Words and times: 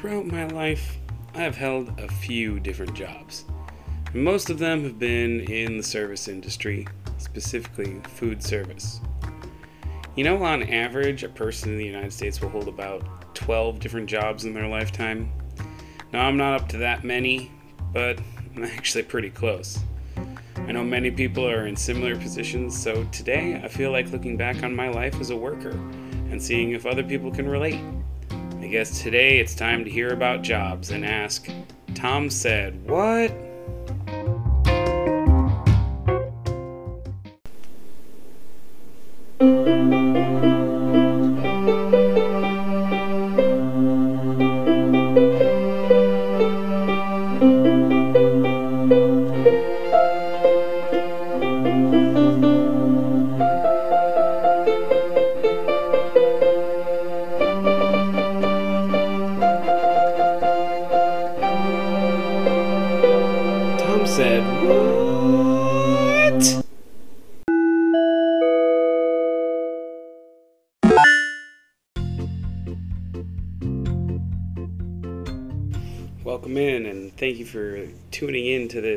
Throughout 0.00 0.24
my 0.24 0.46
life, 0.46 0.96
I 1.34 1.42
have 1.42 1.58
held 1.58 2.00
a 2.00 2.08
few 2.08 2.58
different 2.58 2.94
jobs. 2.94 3.44
Most 4.14 4.48
of 4.48 4.58
them 4.58 4.82
have 4.82 4.98
been 4.98 5.40
in 5.40 5.76
the 5.76 5.82
service 5.82 6.26
industry, 6.26 6.88
specifically 7.18 8.00
food 8.14 8.42
service. 8.42 9.02
You 10.16 10.24
know, 10.24 10.42
on 10.42 10.62
average, 10.62 11.22
a 11.22 11.28
person 11.28 11.72
in 11.72 11.76
the 11.76 11.84
United 11.84 12.14
States 12.14 12.40
will 12.40 12.48
hold 12.48 12.66
about 12.66 13.34
12 13.34 13.78
different 13.78 14.08
jobs 14.08 14.46
in 14.46 14.54
their 14.54 14.66
lifetime. 14.66 15.30
Now, 16.14 16.26
I'm 16.26 16.38
not 16.38 16.58
up 16.58 16.68
to 16.70 16.78
that 16.78 17.04
many, 17.04 17.50
but 17.92 18.18
I'm 18.56 18.64
actually 18.64 19.02
pretty 19.02 19.28
close. 19.28 19.80
I 20.56 20.72
know 20.72 20.82
many 20.82 21.10
people 21.10 21.46
are 21.46 21.66
in 21.66 21.76
similar 21.76 22.16
positions, 22.16 22.82
so 22.82 23.04
today 23.12 23.60
I 23.62 23.68
feel 23.68 23.92
like 23.92 24.10
looking 24.12 24.38
back 24.38 24.62
on 24.62 24.74
my 24.74 24.88
life 24.88 25.20
as 25.20 25.28
a 25.28 25.36
worker 25.36 25.72
and 26.30 26.42
seeing 26.42 26.70
if 26.70 26.86
other 26.86 27.02
people 27.02 27.30
can 27.30 27.46
relate. 27.46 27.82
Guess 28.70 29.02
today 29.02 29.40
it's 29.40 29.56
time 29.56 29.84
to 29.84 29.90
hear 29.90 30.12
about 30.12 30.42
jobs 30.42 30.90
and 30.92 31.04
ask, 31.04 31.50
Tom 31.96 32.30
said, 32.30 32.88
what? 32.88 33.32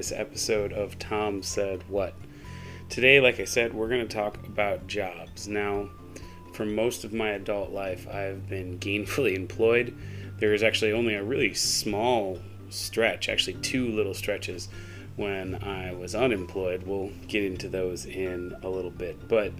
This 0.03 0.11
episode 0.11 0.73
of 0.73 0.99
TomSedWhat. 0.99 2.11
Today, 2.89 3.21
like 3.21 3.39
I 3.39 3.45
said, 3.45 3.73
we're 3.73 3.87
going 3.87 4.05
to 4.05 4.13
talk 4.13 4.35
about 4.45 4.85
jobs. 4.85 5.47
Now, 5.47 5.87
for 6.51 6.65
most 6.65 7.05
of 7.05 7.13
my 7.13 7.29
adult 7.29 7.71
life, 7.71 8.05
I've 8.09 8.49
been 8.49 8.79
gainfully 8.81 9.33
employed. 9.33 9.97
There 10.39 10.53
is 10.53 10.61
actually 10.61 10.91
only 10.91 11.15
a 11.15 11.23
really 11.23 11.53
small 11.53 12.37
stretch, 12.69 13.29
actually, 13.29 13.53
two 13.61 13.91
little 13.91 14.13
stretches, 14.13 14.67
when 15.15 15.63
I 15.63 15.93
was 15.93 16.15
unemployed. 16.15 16.83
We'll 16.83 17.11
get 17.29 17.45
into 17.45 17.69
those 17.69 18.05
in 18.05 18.57
a 18.61 18.67
little 18.67 18.91
bit. 18.91 19.29
But 19.29 19.53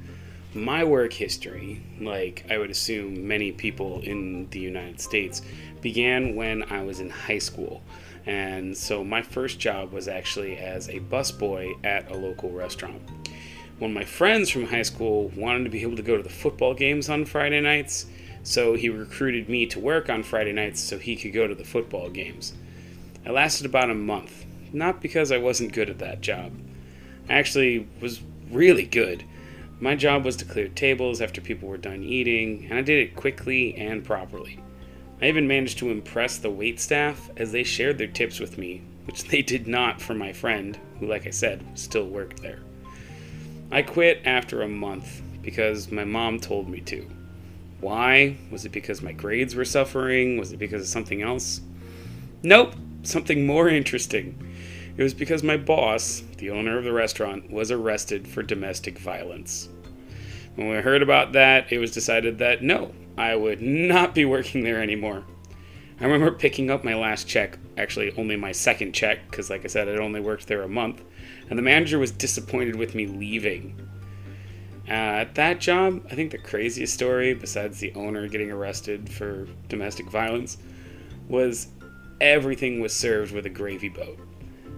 my 0.53 0.83
work 0.83 1.13
history, 1.13 1.81
like 2.01 2.45
I 2.49 2.57
would 2.57 2.69
assume 2.69 3.25
many 3.25 3.53
people 3.53 4.01
in 4.01 4.49
the 4.49 4.59
United 4.59 4.99
States, 4.99 5.41
began 5.79 6.35
when 6.35 6.63
I 6.63 6.83
was 6.83 6.99
in 6.99 7.09
high 7.09 7.39
school. 7.39 7.81
And 8.25 8.75
so 8.77 9.03
my 9.03 9.21
first 9.21 9.59
job 9.59 9.91
was 9.91 10.07
actually 10.07 10.57
as 10.57 10.87
a 10.87 10.99
busboy 10.99 11.73
at 11.83 12.09
a 12.09 12.15
local 12.15 12.51
restaurant. 12.51 13.01
One 13.79 13.91
of 13.91 13.95
my 13.95 14.05
friends 14.05 14.49
from 14.49 14.65
high 14.65 14.83
school 14.83 15.29
wanted 15.35 15.65
to 15.65 15.69
be 15.69 15.81
able 15.81 15.97
to 15.97 16.03
go 16.03 16.15
to 16.15 16.23
the 16.23 16.29
football 16.29 16.73
games 16.73 17.09
on 17.09 17.25
Friday 17.25 17.59
nights, 17.59 18.05
so 18.43 18.75
he 18.75 18.87
recruited 18.89 19.49
me 19.49 19.65
to 19.67 19.79
work 19.79 20.09
on 20.09 20.23
Friday 20.23 20.53
nights 20.53 20.79
so 20.79 20.97
he 20.97 21.15
could 21.15 21.33
go 21.33 21.47
to 21.47 21.55
the 21.55 21.65
football 21.65 22.09
games. 22.09 22.53
I 23.25 23.31
lasted 23.31 23.65
about 23.65 23.89
a 23.89 23.95
month, 23.95 24.45
not 24.71 25.01
because 25.01 25.31
I 25.31 25.37
wasn't 25.37 25.73
good 25.73 25.89
at 25.89 25.99
that 25.99 26.21
job. 26.21 26.53
I 27.29 27.33
actually 27.33 27.87
was 27.99 28.21
really 28.49 28.85
good. 28.85 29.25
My 29.79 29.95
job 29.95 30.23
was 30.23 30.37
to 30.37 30.45
clear 30.45 30.69
tables 30.69 31.19
after 31.19 31.41
people 31.41 31.67
were 31.67 31.77
done 31.77 32.03
eating, 32.03 32.67
and 32.69 32.79
I 32.79 32.83
did 32.83 32.99
it 32.99 33.15
quickly 33.17 33.75
and 33.75 34.05
properly. 34.05 34.62
I 35.23 35.29
even 35.29 35.47
managed 35.47 35.77
to 35.77 35.89
impress 35.89 36.37
the 36.37 36.49
wait 36.49 36.81
staff 36.81 37.31
as 37.37 37.53
they 37.53 37.63
shared 37.63 37.97
their 37.97 38.07
tips 38.07 38.41
with 38.41 38.57
me, 38.57 38.81
which 39.05 39.23
they 39.23 39.41
did 39.41 39.69
not 39.69 40.01
for 40.01 40.13
my 40.13 40.33
friend, 40.33 40.77
who, 40.99 41.07
like 41.07 41.25
I 41.25 41.29
said, 41.29 41.65
still 41.75 42.09
worked 42.09 42.41
there. 42.41 42.59
I 43.71 43.83
quit 43.83 44.21
after 44.25 44.63
a 44.63 44.67
month 44.67 45.21
because 45.41 45.89
my 45.89 46.03
mom 46.03 46.41
told 46.41 46.67
me 46.67 46.81
to. 46.81 47.09
Why? 47.79 48.35
Was 48.51 48.65
it 48.65 48.73
because 48.73 49.01
my 49.01 49.13
grades 49.13 49.55
were 49.55 49.63
suffering? 49.63 50.37
Was 50.37 50.51
it 50.51 50.59
because 50.59 50.81
of 50.81 50.87
something 50.89 51.21
else? 51.21 51.61
Nope, 52.41 52.75
something 53.03 53.45
more 53.45 53.69
interesting. 53.69 54.37
It 54.97 55.03
was 55.03 55.13
because 55.13 55.41
my 55.41 55.55
boss, 55.55 56.21
the 56.37 56.49
owner 56.49 56.77
of 56.77 56.83
the 56.83 56.91
restaurant, 56.91 57.49
was 57.49 57.71
arrested 57.71 58.27
for 58.27 58.43
domestic 58.43 58.99
violence. 58.99 59.69
When 60.55 60.67
we 60.67 60.75
heard 60.75 61.01
about 61.01 61.31
that, 61.31 61.71
it 61.71 61.77
was 61.77 61.91
decided 61.91 62.39
that 62.39 62.61
no, 62.61 62.91
I 63.17 63.35
would 63.35 63.61
not 63.61 64.15
be 64.15 64.25
working 64.25 64.63
there 64.63 64.81
anymore. 64.81 65.23
I 65.99 66.05
remember 66.05 66.31
picking 66.31 66.69
up 66.69 66.83
my 66.83 66.95
last 66.95 67.27
check, 67.27 67.57
actually 67.77 68.11
only 68.17 68.35
my 68.35 68.51
second 68.51 68.93
check, 68.93 69.29
because 69.29 69.49
like 69.49 69.63
I 69.63 69.67
said, 69.67 69.87
I'd 69.87 69.99
only 69.99 70.19
worked 70.19 70.47
there 70.47 70.63
a 70.63 70.67
month, 70.67 71.03
and 71.49 71.57
the 71.57 71.63
manager 71.63 71.99
was 71.99 72.11
disappointed 72.11 72.75
with 72.75 72.95
me 72.95 73.05
leaving. 73.05 73.79
Uh, 74.87 74.91
at 74.91 75.35
that 75.35 75.61
job, 75.61 76.05
I 76.11 76.15
think 76.15 76.31
the 76.31 76.37
craziest 76.37 76.93
story, 76.93 77.33
besides 77.33 77.79
the 77.79 77.93
owner 77.93 78.27
getting 78.27 78.51
arrested 78.51 79.09
for 79.09 79.47
domestic 79.69 80.09
violence, 80.09 80.57
was 81.29 81.67
everything 82.19 82.81
was 82.81 82.93
served 82.93 83.33
with 83.33 83.45
a 83.45 83.49
gravy 83.49 83.89
boat. 83.89 84.19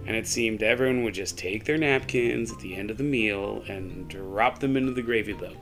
And 0.06 0.14
it 0.14 0.28
seemed 0.28 0.62
everyone 0.62 1.02
would 1.02 1.14
just 1.14 1.36
take 1.36 1.64
their 1.64 1.78
napkins 1.78 2.52
at 2.52 2.60
the 2.60 2.76
end 2.76 2.92
of 2.92 2.98
the 2.98 3.04
meal 3.04 3.64
and 3.66 4.06
drop 4.08 4.60
them 4.60 4.76
into 4.76 4.92
the 4.92 5.02
gravy 5.02 5.32
boat. 5.32 5.56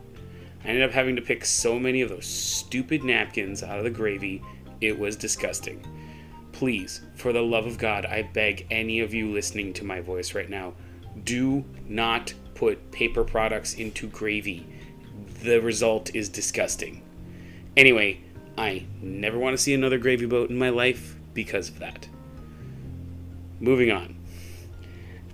I 0.65 0.69
ended 0.69 0.85
up 0.85 0.93
having 0.93 1.17
to 1.17 1.23
pick 1.23 1.45
so 1.45 1.79
many 1.79 2.01
of 2.01 2.09
those 2.09 2.27
stupid 2.27 3.05
napkins 3.05 3.63
out 3.63 3.79
of 3.79 3.85
the 3.85 3.91
gravy, 3.91 4.43
it 4.81 4.99
was 4.99 5.17
disgusting. 5.17 5.85
Please, 6.53 7.03
for 7.17 7.33
the 7.33 7.43
love 7.43 7.67
of 7.67 7.79
God, 7.79 8.07
I 8.07 8.23
beg 8.23 8.67
any 8.71 9.01
of 9.01 9.13
you 9.13 9.33
listening 9.33 9.73
to 9.75 9.85
my 9.85 10.01
voice 10.01 10.35
right 10.35 10.49
now, 10.49 10.73
do 11.25 11.65
not 11.87 12.33
put 12.55 12.91
paper 12.93 13.25
products 13.25 13.75
into 13.75 14.07
gravy. 14.09 14.67
The 15.43 15.61
result 15.61 16.15
is 16.15 16.29
disgusting. 16.29 17.03
Anyway, 17.77 18.21
I 18.57 18.87
never 19.03 19.39
want 19.39 19.55
to 19.55 19.63
see 19.63 19.75
another 19.75 19.99
gravy 19.99 20.27
boat 20.27 20.49
in 20.49 20.57
my 20.57 20.71
life 20.71 21.17
because 21.35 21.69
of 21.69 21.81
that. 21.81 22.09
Moving 23.61 23.91
on. 23.91 24.14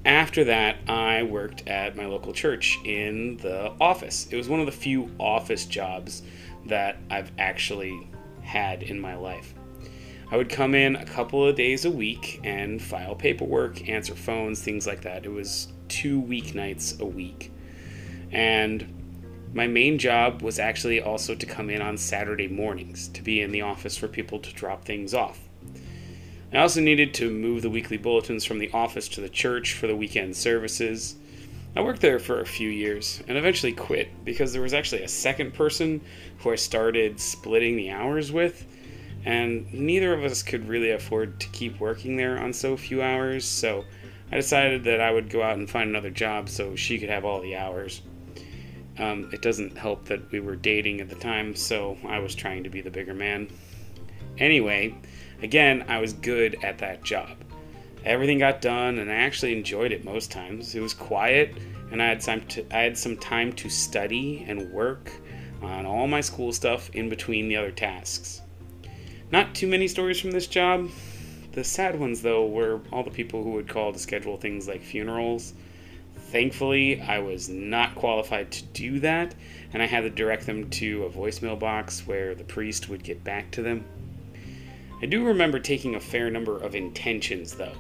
After 0.05 0.45
that, 0.45 0.79
I 0.89 1.25
worked 1.25 1.69
at 1.69 1.95
my 1.95 2.07
local 2.07 2.33
church 2.33 2.79
in 2.85 3.37
the 3.37 3.73
office. 3.81 4.29
It 4.31 4.37
was 4.37 4.49
one 4.49 4.61
of 4.61 4.67
the 4.67 4.73
few 4.73 5.11
office 5.19 5.67
jobs 5.67 6.23
that 6.67 6.97
I've 7.11 7.31
actually 7.39 8.09
had 8.41 8.83
in 8.83 8.99
my 8.99 9.15
life. 9.15 9.53
I 10.31 10.37
would 10.39 10.49
come 10.49 10.75
in 10.75 10.97
a 10.97 11.05
couple 11.05 11.45
of 11.45 11.57
days 11.57 11.85
a 11.85 11.91
week 11.91 12.41
and 12.45 12.81
file 12.81 13.15
paperwork, 13.15 13.89
answer 13.89 14.15
phones, 14.15 14.63
things 14.63 14.87
like 14.87 15.03
that. 15.03 15.27
It 15.27 15.31
was 15.31 15.69
two 15.89 16.23
weeknights 16.23 16.99
a 17.01 17.05
week. 17.05 17.53
And 18.31 19.51
my 19.53 19.67
main 19.67 19.99
job 19.99 20.41
was 20.41 20.59
actually 20.59 21.03
also 21.03 21.35
to 21.35 21.45
come 21.45 21.69
in 21.69 21.83
on 21.83 21.99
Saturday 21.99 22.49
mornings 22.49 23.09
to 23.09 23.23
be 23.23 23.43
in 23.43 23.51
the 23.51 23.63
office 23.63 23.99
for 23.99 24.09
people 24.09 24.39
to 24.39 24.53
drop 24.55 24.85
things 24.85 25.13
off. 25.13 25.50
I 26.53 26.59
also 26.59 26.81
needed 26.81 27.15
to 27.15 27.31
move 27.31 27.63
the 27.63 27.71
weekly 27.71 27.97
bulletins 27.97 28.45
from 28.45 28.59
the 28.59 28.71
office 28.73 29.09
to 29.11 29.21
the 29.21 29.29
church 29.29 29.75
for 29.75 29.87
the 29.87 29.95
weekend 29.95 30.37
services. 30.37 31.15
I 31.77 31.83
worked 31.83 32.01
there 32.01 32.19
for 32.19 32.41
a 32.41 32.47
few 32.47 32.69
years 32.69 33.23
and 33.29 33.39
eventually 33.39 33.73
quit 33.73 34.25
because 34.25 34.53
there 34.53 34.63
was 34.63 34.75
actually 34.75 35.03
a 35.03 35.09
second 35.09 35.55
person 35.55 36.01
who 36.39 36.51
I 36.51 36.57
started 36.57 37.21
splitting 37.21 37.77
the 37.77 37.91
hours 37.91 38.33
with, 38.33 38.67
and 39.25 39.73
neither 39.73 40.13
of 40.13 40.25
us 40.25 40.43
could 40.43 40.69
really 40.69 40.91
afford 40.91 41.39
to 41.41 41.49
keep 41.51 41.79
working 41.79 42.17
there 42.17 42.39
on 42.39 42.53
so 42.53 42.77
few 42.77 43.01
hours, 43.01 43.45
so 43.45 43.85
I 44.33 44.37
decided 44.37 44.83
that 44.85 45.01
I 45.01 45.13
would 45.13 45.31
go 45.31 45.43
out 45.43 45.59
and 45.59 45.71
find 45.71 45.89
another 45.89 46.11
job 46.11 46.49
so 46.49 46.75
she 46.75 46.99
could 46.99 47.11
have 47.11 47.25
all 47.25 47.41
the 47.41 47.57
hours. 47.57 48.03
Um, 48.99 49.31
it 49.33 49.41
doesn't 49.41 49.79
help 49.79 50.07
that 50.07 50.31
we 50.33 50.41
were 50.41 50.57
dating 50.57 51.01
at 51.01 51.09
the 51.09 51.15
time, 51.15 51.55
so 51.55 51.97
I 52.07 52.19
was 52.19 52.35
trying 52.35 52.65
to 52.65 52.71
be 52.71 52.81
the 52.81 52.91
bigger 52.91 53.15
man. 53.15 53.49
Anyway, 54.39 54.95
again, 55.43 55.85
I 55.89 55.99
was 55.99 56.13
good 56.13 56.57
at 56.63 56.79
that 56.79 57.03
job. 57.03 57.37
Everything 58.05 58.39
got 58.39 58.63
done, 58.63 58.99
and 58.99 59.11
I 59.11 59.17
actually 59.17 59.53
enjoyed 59.53 59.93
it 59.93 60.05
most 60.05 60.31
times. 60.31 60.75
It 60.75 60.81
was 60.81 60.95
quiet, 60.95 61.55
and 61.91 62.03
I 62.03 62.07
had 62.07 62.23
some 62.23 62.41
to, 62.49 62.65
I 62.75 62.81
had 62.81 62.97
some 62.97 63.17
time 63.17 63.53
to 63.55 63.69
study 63.69 64.45
and 64.49 64.71
work 64.73 65.13
on 65.61 65.85
all 65.85 66.07
my 66.07 66.23
school 66.23 66.53
stuff 66.53 66.91
in 66.95 67.09
between 67.09 67.49
the 67.49 67.57
other 67.57 67.71
tasks. 67.71 68.41
Not 69.31 69.55
too 69.55 69.67
many 69.67 69.87
stories 69.87 70.19
from 70.19 70.31
this 70.31 70.47
job. 70.47 70.91
The 71.53 71.63
sad 71.65 71.99
ones, 71.99 72.23
though, 72.23 72.47
were 72.47 72.81
all 72.93 73.03
the 73.03 73.11
people 73.11 73.43
who 73.43 73.53
would 73.53 73.69
call 73.69 73.93
to 73.93 73.99
schedule 73.99 74.37
things 74.37 74.67
like 74.67 74.83
funerals. 74.83 75.53
Thankfully, 76.17 77.01
I 77.01 77.19
was 77.19 77.49
not 77.49 77.97
qualified 77.97 78.51
to 78.53 78.65
do 78.67 79.01
that, 79.01 79.35
and 79.73 79.83
I 79.83 79.87
had 79.87 80.03
to 80.03 80.11
direct 80.11 80.47
them 80.47 80.71
to 80.71 81.05
a 81.05 81.11
voicemail 81.11 81.59
box 81.59 82.07
where 82.07 82.35
the 82.35 82.45
priest 82.45 82.89
would 82.89 83.03
get 83.03 83.25
back 83.25 83.51
to 83.53 83.63
them. 83.63 83.85
I 85.03 85.07
do 85.07 85.25
remember 85.25 85.59
taking 85.59 85.95
a 85.95 86.01
fair 86.01 86.31
number 86.31 86.59
of 86.59 86.75
intentions, 86.75 87.55
though. 87.55 87.73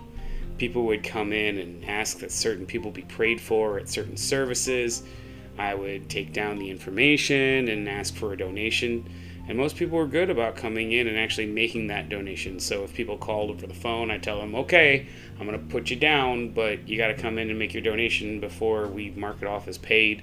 People 0.56 0.84
would 0.86 1.02
come 1.02 1.32
in 1.32 1.58
and 1.58 1.84
ask 1.84 2.18
that 2.20 2.32
certain 2.32 2.64
people 2.64 2.90
be 2.90 3.02
prayed 3.02 3.40
for 3.40 3.78
at 3.78 3.90
certain 3.90 4.16
services. 4.16 5.02
I 5.58 5.74
would 5.74 6.08
take 6.08 6.32
down 6.32 6.58
the 6.58 6.70
information 6.70 7.68
and 7.68 7.88
ask 7.88 8.14
for 8.14 8.32
a 8.32 8.36
donation. 8.38 9.04
And 9.48 9.58
most 9.58 9.76
people 9.76 9.98
were 9.98 10.06
good 10.06 10.30
about 10.30 10.56
coming 10.56 10.92
in 10.92 11.08
and 11.08 11.18
actually 11.18 11.46
making 11.46 11.88
that 11.88 12.08
donation. 12.08 12.58
So 12.58 12.84
if 12.84 12.94
people 12.94 13.18
called 13.18 13.50
over 13.50 13.66
the 13.66 13.74
phone, 13.74 14.10
I 14.10 14.16
tell 14.16 14.40
them, 14.40 14.54
okay, 14.54 15.06
I'm 15.38 15.46
going 15.46 15.58
to 15.58 15.72
put 15.72 15.90
you 15.90 15.96
down, 15.96 16.50
but 16.50 16.88
you 16.88 16.96
got 16.96 17.08
to 17.08 17.14
come 17.14 17.36
in 17.36 17.50
and 17.50 17.58
make 17.58 17.74
your 17.74 17.82
donation 17.82 18.40
before 18.40 18.86
we 18.86 19.10
mark 19.10 19.42
it 19.42 19.48
off 19.48 19.68
as 19.68 19.76
paid. 19.76 20.22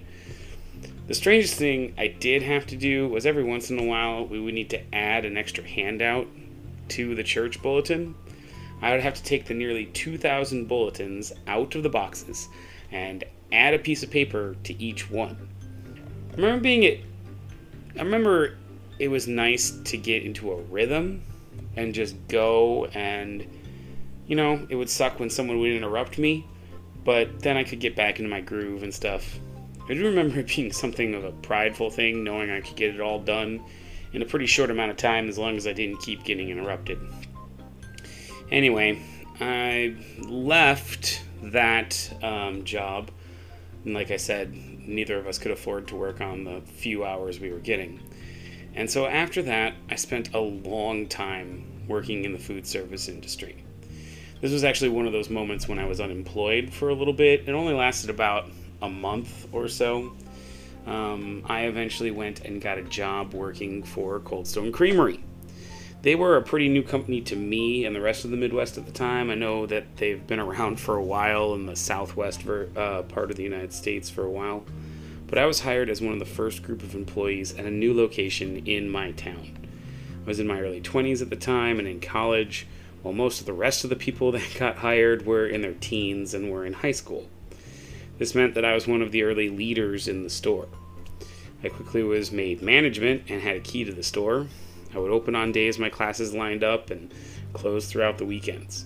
The 1.07 1.13
strangest 1.13 1.55
thing 1.55 1.93
I 1.97 2.07
did 2.07 2.41
have 2.41 2.65
to 2.67 2.75
do 2.75 3.07
was 3.07 3.25
every 3.25 3.43
once 3.43 3.69
in 3.69 3.79
a 3.79 3.83
while 3.83 4.25
we 4.25 4.39
would 4.39 4.53
need 4.53 4.69
to 4.71 4.95
add 4.95 5.25
an 5.25 5.37
extra 5.37 5.63
handout 5.63 6.27
to 6.89 7.15
the 7.15 7.23
church 7.23 7.61
bulletin. 7.61 8.15
I 8.81 8.91
would 8.91 9.01
have 9.01 9.15
to 9.15 9.23
take 9.23 9.45
the 9.45 9.53
nearly 9.53 9.85
2,000 9.87 10.67
bulletins 10.67 11.33
out 11.47 11.75
of 11.75 11.83
the 11.83 11.89
boxes 11.89 12.47
and 12.91 13.23
add 13.51 13.73
a 13.73 13.79
piece 13.79 14.03
of 14.03 14.11
paper 14.11 14.55
to 14.63 14.81
each 14.81 15.09
one. 15.09 15.49
I 16.31 16.35
remember 16.35 16.61
being 16.61 16.83
it. 16.83 17.03
I 17.97 18.03
remember 18.03 18.57
it 18.99 19.07
was 19.07 19.27
nice 19.27 19.71
to 19.71 19.97
get 19.97 20.23
into 20.23 20.51
a 20.51 20.61
rhythm 20.63 21.23
and 21.75 21.93
just 21.93 22.15
go 22.27 22.85
and 22.87 23.45
you 24.25 24.35
know 24.35 24.65
it 24.69 24.75
would 24.75 24.89
suck 24.89 25.19
when 25.19 25.29
someone 25.29 25.59
would 25.59 25.71
interrupt 25.71 26.17
me 26.17 26.45
but 27.03 27.39
then 27.39 27.55
i 27.55 27.63
could 27.63 27.79
get 27.79 27.95
back 27.95 28.19
into 28.19 28.29
my 28.29 28.41
groove 28.41 28.83
and 28.83 28.93
stuff 28.93 29.39
i 29.89 29.93
do 29.93 30.03
remember 30.03 30.39
it 30.39 30.47
being 30.47 30.71
something 30.71 31.13
of 31.13 31.23
a 31.23 31.31
prideful 31.31 31.89
thing 31.89 32.23
knowing 32.23 32.49
i 32.49 32.59
could 32.59 32.75
get 32.75 32.93
it 32.93 32.99
all 32.99 33.19
done 33.19 33.63
in 34.13 34.21
a 34.21 34.25
pretty 34.25 34.45
short 34.45 34.69
amount 34.69 34.91
of 34.91 34.97
time 34.97 35.27
as 35.29 35.37
long 35.37 35.57
as 35.57 35.67
i 35.67 35.73
didn't 35.73 35.97
keep 35.97 36.23
getting 36.23 36.49
interrupted 36.49 36.99
anyway 38.51 39.01
i 39.39 39.95
left 40.19 41.21
that 41.43 42.11
um, 42.23 42.63
job 42.63 43.11
and 43.85 43.93
like 43.93 44.11
i 44.11 44.17
said 44.17 44.53
neither 44.53 45.17
of 45.17 45.27
us 45.27 45.37
could 45.37 45.51
afford 45.51 45.87
to 45.87 45.95
work 45.95 46.21
on 46.21 46.43
the 46.43 46.61
few 46.61 47.03
hours 47.03 47.39
we 47.39 47.51
were 47.51 47.59
getting 47.59 47.99
and 48.77 48.89
so 48.89 49.07
after 49.07 49.41
that, 49.41 49.73
I 49.89 49.95
spent 49.95 50.35
a 50.35 50.39
long 50.39 51.07
time 51.07 51.65
working 51.87 52.25
in 52.25 52.31
the 52.31 52.37
food 52.37 52.67
service 52.67 53.09
industry. 53.09 53.63
This 54.39 54.51
was 54.51 54.63
actually 54.63 54.89
one 54.89 55.07
of 55.07 55.13
those 55.13 55.31
moments 55.31 55.67
when 55.67 55.79
I 55.79 55.85
was 55.85 55.99
unemployed 55.99 56.71
for 56.71 56.89
a 56.89 56.93
little 56.93 57.13
bit. 57.13 57.49
It 57.49 57.53
only 57.53 57.73
lasted 57.73 58.11
about 58.11 58.51
a 58.83 58.87
month 58.87 59.47
or 59.51 59.67
so. 59.67 60.13
Um, 60.87 61.43
I 61.45 61.65
eventually 61.65 62.11
went 62.11 62.41
and 62.41 62.61
got 62.61 62.77
a 62.77 62.83
job 62.83 63.33
working 63.33 63.83
for 63.83 64.19
Cold 64.21 64.47
Stone 64.47 64.71
Creamery. 64.71 65.23
They 66.01 66.15
were 66.15 66.37
a 66.37 66.41
pretty 66.41 66.69
new 66.69 66.83
company 66.83 67.21
to 67.21 67.35
me 67.35 67.85
and 67.85 67.95
the 67.95 68.01
rest 68.01 68.23
of 68.23 68.31
the 68.31 68.37
Midwest 68.37 68.77
at 68.77 68.85
the 68.85 68.91
time. 68.91 69.29
I 69.29 69.35
know 69.35 69.65
that 69.65 69.97
they've 69.97 70.25
been 70.25 70.39
around 70.39 70.79
for 70.79 70.95
a 70.95 71.03
while 71.03 71.53
in 71.53 71.65
the 71.65 71.75
southwest 71.75 72.41
ver- 72.41 72.69
uh, 72.75 73.03
part 73.03 73.29
of 73.29 73.37
the 73.37 73.43
United 73.43 73.73
States 73.73 74.09
for 74.09 74.23
a 74.23 74.31
while 74.31 74.63
but 75.27 75.37
I 75.37 75.45
was 75.45 75.59
hired 75.59 75.89
as 75.89 76.01
one 76.01 76.13
of 76.13 76.19
the 76.19 76.25
first 76.25 76.63
group 76.63 76.81
of 76.81 76.95
employees 76.95 77.53
at 77.55 77.65
a 77.65 77.71
new 77.71 77.93
location 77.93 78.65
in 78.65 78.89
my 78.89 79.11
town. 79.11 79.57
I 80.23 80.27
was 80.27 80.39
in 80.39 80.47
my 80.47 80.59
early 80.59 80.81
20s 80.81 81.21
at 81.21 81.29
the 81.29 81.35
time 81.35 81.79
and 81.79 81.87
in 81.87 81.99
college, 81.99 82.65
while 83.01 83.13
most 83.13 83.41
of 83.41 83.45
the 83.45 83.53
rest 83.53 83.83
of 83.83 83.89
the 83.89 83.95
people 83.95 84.31
that 84.33 84.55
got 84.57 84.77
hired 84.77 85.25
were 85.25 85.45
in 85.45 85.61
their 85.61 85.73
teens 85.73 86.33
and 86.33 86.49
were 86.49 86.65
in 86.65 86.73
high 86.73 86.91
school. 86.91 87.27
This 88.17 88.35
meant 88.35 88.55
that 88.55 88.65
I 88.65 88.73
was 88.73 88.87
one 88.87 89.01
of 89.01 89.11
the 89.11 89.23
early 89.23 89.49
leaders 89.49 90.07
in 90.07 90.23
the 90.23 90.29
store. 90.29 90.67
I 91.63 91.69
quickly 91.69 92.03
was 92.03 92.31
made 92.31 92.61
management 92.61 93.23
and 93.29 93.41
had 93.41 93.57
a 93.57 93.61
key 93.61 93.83
to 93.83 93.91
the 93.91 94.03
store. 94.03 94.47
I 94.93 94.99
would 94.99 95.11
open 95.11 95.35
on 95.35 95.51
days 95.51 95.77
my 95.77 95.89
classes 95.89 96.33
lined 96.33 96.63
up 96.63 96.89
and 96.89 97.13
close 97.53 97.87
throughout 97.87 98.17
the 98.17 98.25
weekends. 98.25 98.85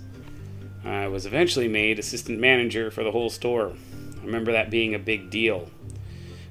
I 0.83 1.07
was 1.07 1.25
eventually 1.25 1.68
made 1.68 2.00
assistant 2.00 2.39
manager 2.39 2.89
for 2.89 3.04
the 3.04 3.12
whole 3.12 3.30
store. 3.30 3.74
I 4.22 4.25
remember 4.25 4.51
that 4.51 4.69
being 4.69 4.95
a 4.95 5.00
big 5.00 5.30
deal. 5.30 5.69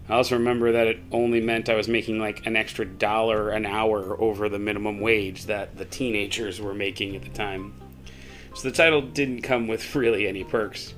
I 0.08 0.14
also 0.14 0.36
remember 0.36 0.72
that 0.72 0.86
it 0.86 0.98
only 1.12 1.40
meant 1.40 1.68
I 1.68 1.74
was 1.74 1.88
making 1.88 2.18
like 2.18 2.46
an 2.46 2.56
extra 2.56 2.84
dollar 2.84 3.50
an 3.50 3.64
hour 3.64 4.20
over 4.20 4.48
the 4.48 4.58
minimum 4.58 5.00
wage 5.00 5.46
that 5.46 5.76
the 5.76 5.84
teenagers 5.84 6.60
were 6.60 6.74
making 6.74 7.16
at 7.16 7.22
the 7.22 7.30
time. 7.30 7.74
So 8.54 8.68
the 8.68 8.74
title 8.74 9.02
didn't 9.02 9.42
come 9.42 9.68
with 9.68 9.94
really 9.94 10.26
any 10.26 10.44
perks. 10.44 10.94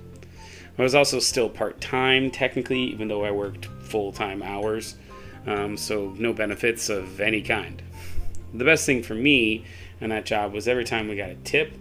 I 0.79 0.83
was 0.83 0.95
also 0.95 1.19
still 1.19 1.51
part 1.51 1.81
time, 1.81 2.31
technically, 2.31 2.81
even 2.85 3.09
though 3.09 3.25
I 3.25 3.31
worked 3.31 3.67
full 3.83 4.11
time 4.11 4.43
hours, 4.43 4.97
um, 5.47 5.77
so 5.77 6.15
no 6.19 6.33
benefits 6.33 6.89
of 6.89 7.21
any 7.21 7.43
kind. 7.43 7.83
The 8.55 8.65
best 8.65 8.87
thing 8.87 9.03
for 9.03 9.15
me 9.15 9.65
in 10.01 10.11
that 10.11 10.25
job 10.25 10.53
was 10.53 10.67
every 10.67 10.85
time 10.85 11.09
we 11.09 11.17
got 11.17 11.31
a 11.31 11.35
tip, 11.37 11.75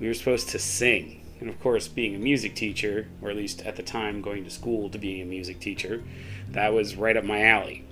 we 0.00 0.06
were 0.06 0.14
supposed 0.14 0.48
to 0.50 0.58
sing. 0.58 1.20
And 1.40 1.48
of 1.48 1.60
course, 1.60 1.88
being 1.88 2.14
a 2.14 2.18
music 2.18 2.54
teacher, 2.54 3.08
or 3.20 3.30
at 3.30 3.36
least 3.36 3.62
at 3.62 3.76
the 3.76 3.82
time 3.82 4.22
going 4.22 4.44
to 4.44 4.50
school 4.50 4.90
to 4.90 4.98
be 4.98 5.20
a 5.20 5.26
music 5.26 5.60
teacher, 5.60 6.02
that 6.50 6.72
was 6.72 6.96
right 6.96 7.16
up 7.16 7.24
my 7.24 7.44
alley. 7.44 7.84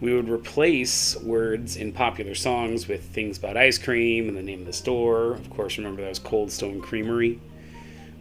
We 0.00 0.14
would 0.14 0.28
replace 0.28 1.16
words 1.16 1.76
in 1.76 1.92
popular 1.92 2.34
songs 2.34 2.88
with 2.88 3.04
things 3.04 3.38
about 3.38 3.56
ice 3.56 3.78
cream 3.78 4.28
and 4.28 4.36
the 4.36 4.42
name 4.42 4.60
of 4.60 4.66
the 4.66 4.72
store. 4.72 5.32
Of 5.32 5.50
course, 5.50 5.78
remember 5.78 6.02
that 6.02 6.08
was 6.08 6.18
Cold 6.18 6.50
Stone 6.50 6.80
Creamery. 6.80 7.40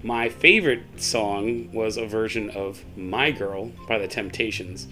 My 0.06 0.28
favorite 0.28 0.84
song 1.02 1.72
was 1.72 1.96
a 1.96 2.06
version 2.06 2.50
of 2.50 2.84
My 2.98 3.32
Girl 3.32 3.72
by 3.88 4.00
the 4.00 4.08
Temptations, 4.10 4.86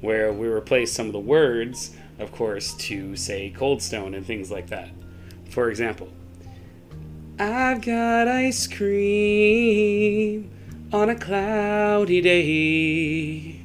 where 0.00 0.32
we 0.32 0.48
replaced 0.48 0.94
some 0.94 1.06
of 1.06 1.12
the 1.12 1.20
words, 1.20 1.96
of 2.18 2.32
course, 2.32 2.74
to 2.74 3.14
say 3.14 3.50
Cold 3.56 3.80
Stone 3.80 4.14
and 4.14 4.26
things 4.26 4.50
like 4.50 4.66
that. 4.70 4.88
For 5.50 5.70
example, 5.70 6.08
I've 7.38 7.80
got 7.80 8.26
ice 8.26 8.66
cream 8.66 10.50
on 10.92 11.10
a 11.10 11.14
cloudy 11.14 12.20
day. 12.20 13.60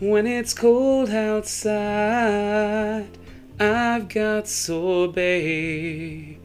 When 0.00 0.26
it's 0.26 0.54
cold 0.54 1.10
outside, 1.10 3.06
I've 3.60 4.08
got 4.08 4.48
sorbet. 4.48 6.38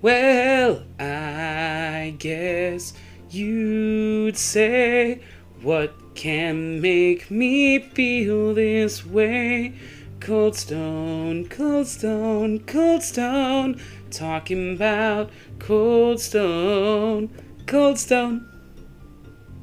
Well, 0.00 0.82
I 0.98 2.16
guess 2.18 2.94
you'd 3.32 4.36
say, 4.36 5.20
What 5.62 6.14
can 6.14 6.80
make 6.80 7.30
me 7.30 7.78
feel 7.78 8.54
this 8.54 9.04
way? 9.06 9.74
Cold 10.20 10.54
Stone, 10.54 11.48
Cold 11.48 11.86
Stone, 11.86 12.60
Cold 12.60 13.02
Stone, 13.02 13.80
talking 14.10 14.74
about 14.74 15.30
Cold 15.58 16.20
Stone, 16.20 17.30
Cold 17.66 17.98
Stone. 17.98 18.48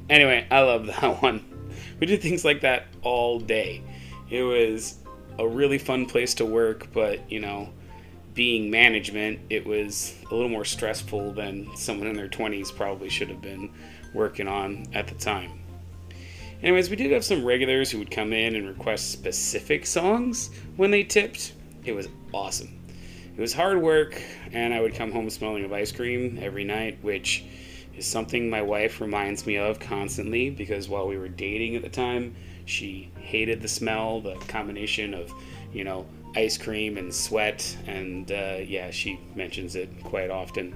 Anyway, 0.10 0.46
I 0.51 0.62
love 0.62 0.88
that 0.88 1.22
one. 1.22 1.46
We 2.00 2.08
did 2.08 2.22
things 2.22 2.44
like 2.44 2.62
that 2.62 2.88
all 3.03 3.39
day. 3.39 3.82
It 4.29 4.44
was 4.44 4.98
a 5.38 5.48
really 5.48 5.77
fun 5.77 6.05
place 6.05 6.34
to 6.36 6.46
work, 6.46 6.88
but 6.91 7.32
you 7.32 7.39
know, 7.39 7.70
being 8.39 8.72
management, 8.72 9.38
it 9.50 9.67
was 9.67 10.15
a 10.31 10.34
little 10.34 10.48
more 10.48 10.63
stressful 10.63 11.34
than 11.34 11.67
someone 11.75 12.08
in 12.08 12.15
their 12.15 12.29
20s 12.29 12.74
probably 12.74 13.10
should 13.10 13.27
have 13.27 13.41
been 13.41 13.69
working 14.13 14.48
on 14.48 14.88
at 14.93 15.08
the 15.08 15.15
time. 15.15 15.60
Anyways, 16.63 16.89
we 16.89 16.96
did 16.96 17.12
have 17.12 17.25
some 17.25 17.43
regulars 17.43 17.91
who 17.91 18.00
would 18.00 18.10
come 18.10 18.31
in 18.31 18.55
and 18.55 18.65
request 18.65 19.12
specific 19.12 19.86
songs 19.86 20.51
when 20.77 20.89
they 20.89 21.03
tipped. 21.03 21.51
It 21.84 21.91
was 21.91 22.08
awesome. 22.34 22.79
It 23.36 23.41
was 23.41 23.51
hard 23.51 23.81
work, 23.81 24.22
and 24.53 24.74
I 24.74 24.79
would 24.79 24.96
come 24.96 25.12
home 25.12 25.29
smelling 25.29 25.65
of 25.65 25.74
ice 25.74 25.91
cream 25.91 26.39
every 26.41 26.63
night, 26.63 26.98
which 27.01 27.43
is 27.98 28.08
something 28.08 28.50
my 28.50 28.62
wife 28.62 29.01
reminds 29.01 29.46
me 29.46 29.58
of 29.58 29.81
constantly 29.81 30.50
because 30.50 30.88
while 30.88 31.10
we 31.10 31.17
were 31.17 31.27
dating 31.27 31.75
at 31.75 31.81
the 31.81 31.89
time, 31.89 32.34
she 32.63 33.12
hated 33.19 33.62
the 33.62 33.67
smell, 33.67 34.22
the 34.22 34.36
combination 34.48 35.13
of, 35.13 35.29
you 35.74 35.84
know, 35.84 36.05
ice 36.36 36.57
cream 36.57 36.98
and 36.98 37.13
sweat, 37.13 37.77
and 37.88 38.31
uh, 38.31 38.57
yeah, 38.63 38.91
she 38.91 39.19
mentions 39.36 39.75
it 39.75 39.89
quite 40.03 40.29
often. 40.29 40.75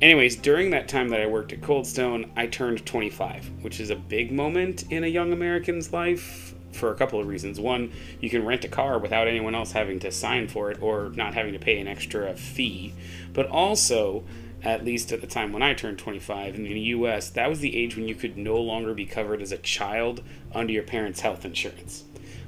Anyways, 0.00 0.36
during 0.36 0.70
that 0.70 0.88
time 0.88 1.10
that 1.10 1.20
I 1.20 1.26
worked 1.26 1.52
at 1.52 1.62
Cold 1.62 1.86
Stone, 1.86 2.32
I 2.36 2.48
turned 2.48 2.84
25, 2.84 3.62
which 3.62 3.78
is 3.78 3.90
a 3.90 3.96
big 3.96 4.32
moment 4.32 4.90
in 4.90 5.04
a 5.04 5.06
young 5.06 5.32
American's 5.32 5.92
life 5.92 6.54
for 6.72 6.90
a 6.90 6.94
couple 6.94 7.20
of 7.20 7.28
reasons. 7.28 7.60
One, 7.60 7.92
you 8.20 8.28
can 8.28 8.44
rent 8.44 8.64
a 8.64 8.68
car 8.68 8.98
without 8.98 9.28
anyone 9.28 9.54
else 9.54 9.72
having 9.72 10.00
to 10.00 10.10
sign 10.10 10.48
for 10.48 10.70
it 10.70 10.82
or 10.82 11.10
not 11.10 11.34
having 11.34 11.52
to 11.52 11.58
pay 11.58 11.78
an 11.78 11.86
extra 11.86 12.34
fee. 12.34 12.94
But 13.32 13.46
also, 13.46 14.24
at 14.64 14.84
least 14.84 15.12
at 15.12 15.20
the 15.20 15.26
time 15.26 15.52
when 15.52 15.62
I 15.62 15.74
turned 15.74 15.98
25 15.98 16.56
in 16.56 16.64
the 16.64 16.80
US, 16.80 17.30
that 17.30 17.48
was 17.48 17.60
the 17.60 17.76
age 17.76 17.96
when 17.96 18.08
you 18.08 18.14
could 18.14 18.36
no 18.36 18.56
longer 18.56 18.94
be 18.94 19.06
covered 19.06 19.42
as 19.42 19.52
a 19.52 19.58
child 19.58 20.22
under 20.52 20.72
your 20.72 20.82
parents' 20.82 21.20
health 21.20 21.44
insurance. 21.44 22.04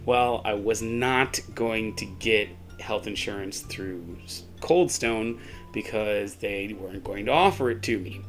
Well, 0.07 0.43
I 0.45 0.55
was 0.55 0.83
not 0.83 1.41
going 1.55 1.97
to 1.97 2.05
get 2.05 2.49
health 2.79 3.07
insurance 3.07 3.61
through 3.61 4.19
Cold 4.61 4.91
Stone 4.91 5.41
because 5.73 6.37
they 6.37 6.77
weren't 6.79 7.05
going 7.05 7.27
to 7.27 7.33
offer 7.33 7.71
it 7.71 7.83
to 7.85 7.99
me. 7.99 8.21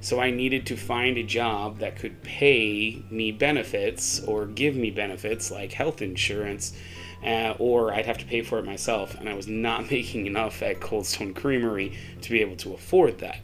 So 0.00 0.20
I 0.20 0.30
needed 0.30 0.66
to 0.66 0.76
find 0.76 1.16
a 1.16 1.22
job 1.22 1.78
that 1.78 1.96
could 1.96 2.22
pay 2.22 3.02
me 3.10 3.30
benefits 3.30 4.20
or 4.20 4.46
give 4.46 4.74
me 4.74 4.90
benefits 4.90 5.50
like 5.50 5.72
health 5.72 6.02
insurance, 6.02 6.76
uh, 7.24 7.54
or 7.58 7.94
I'd 7.94 8.06
have 8.06 8.18
to 8.18 8.26
pay 8.26 8.42
for 8.42 8.58
it 8.58 8.64
myself. 8.64 9.14
And 9.14 9.28
I 9.28 9.34
was 9.34 9.46
not 9.46 9.90
making 9.90 10.26
enough 10.26 10.60
at 10.62 10.80
Cold 10.80 11.06
Stone 11.06 11.34
Creamery 11.34 11.96
to 12.20 12.30
be 12.30 12.40
able 12.40 12.56
to 12.56 12.74
afford 12.74 13.18
that. 13.18 13.38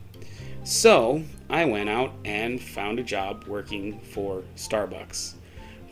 So 0.65 1.23
I 1.49 1.65
went 1.65 1.89
out 1.89 2.13
and 2.25 2.61
found 2.61 2.99
a 2.99 3.03
job 3.03 3.45
working 3.47 4.01
for 4.01 4.43
Starbucks. 4.57 5.35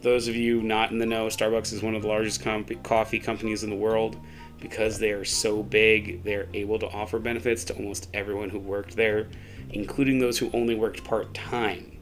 Those 0.06 0.28
of 0.28 0.36
you 0.36 0.62
not 0.62 0.92
in 0.92 0.98
the 0.98 1.04
know, 1.04 1.26
Starbucks 1.26 1.72
is 1.72 1.82
one 1.82 1.96
of 1.96 2.02
the 2.02 2.06
largest 2.06 2.40
comp- 2.40 2.80
coffee 2.84 3.18
companies 3.18 3.64
in 3.64 3.70
the 3.70 3.74
world. 3.74 4.16
Because 4.60 5.00
they 5.00 5.10
are 5.10 5.24
so 5.24 5.64
big, 5.64 6.22
they're 6.22 6.46
able 6.54 6.78
to 6.78 6.86
offer 6.86 7.18
benefits 7.18 7.64
to 7.64 7.74
almost 7.74 8.08
everyone 8.14 8.48
who 8.50 8.60
worked 8.60 8.94
there 8.94 9.26
including 9.70 10.20
those 10.20 10.38
who 10.38 10.48
only 10.52 10.76
worked 10.76 11.02
part 11.02 11.34
time. 11.34 11.98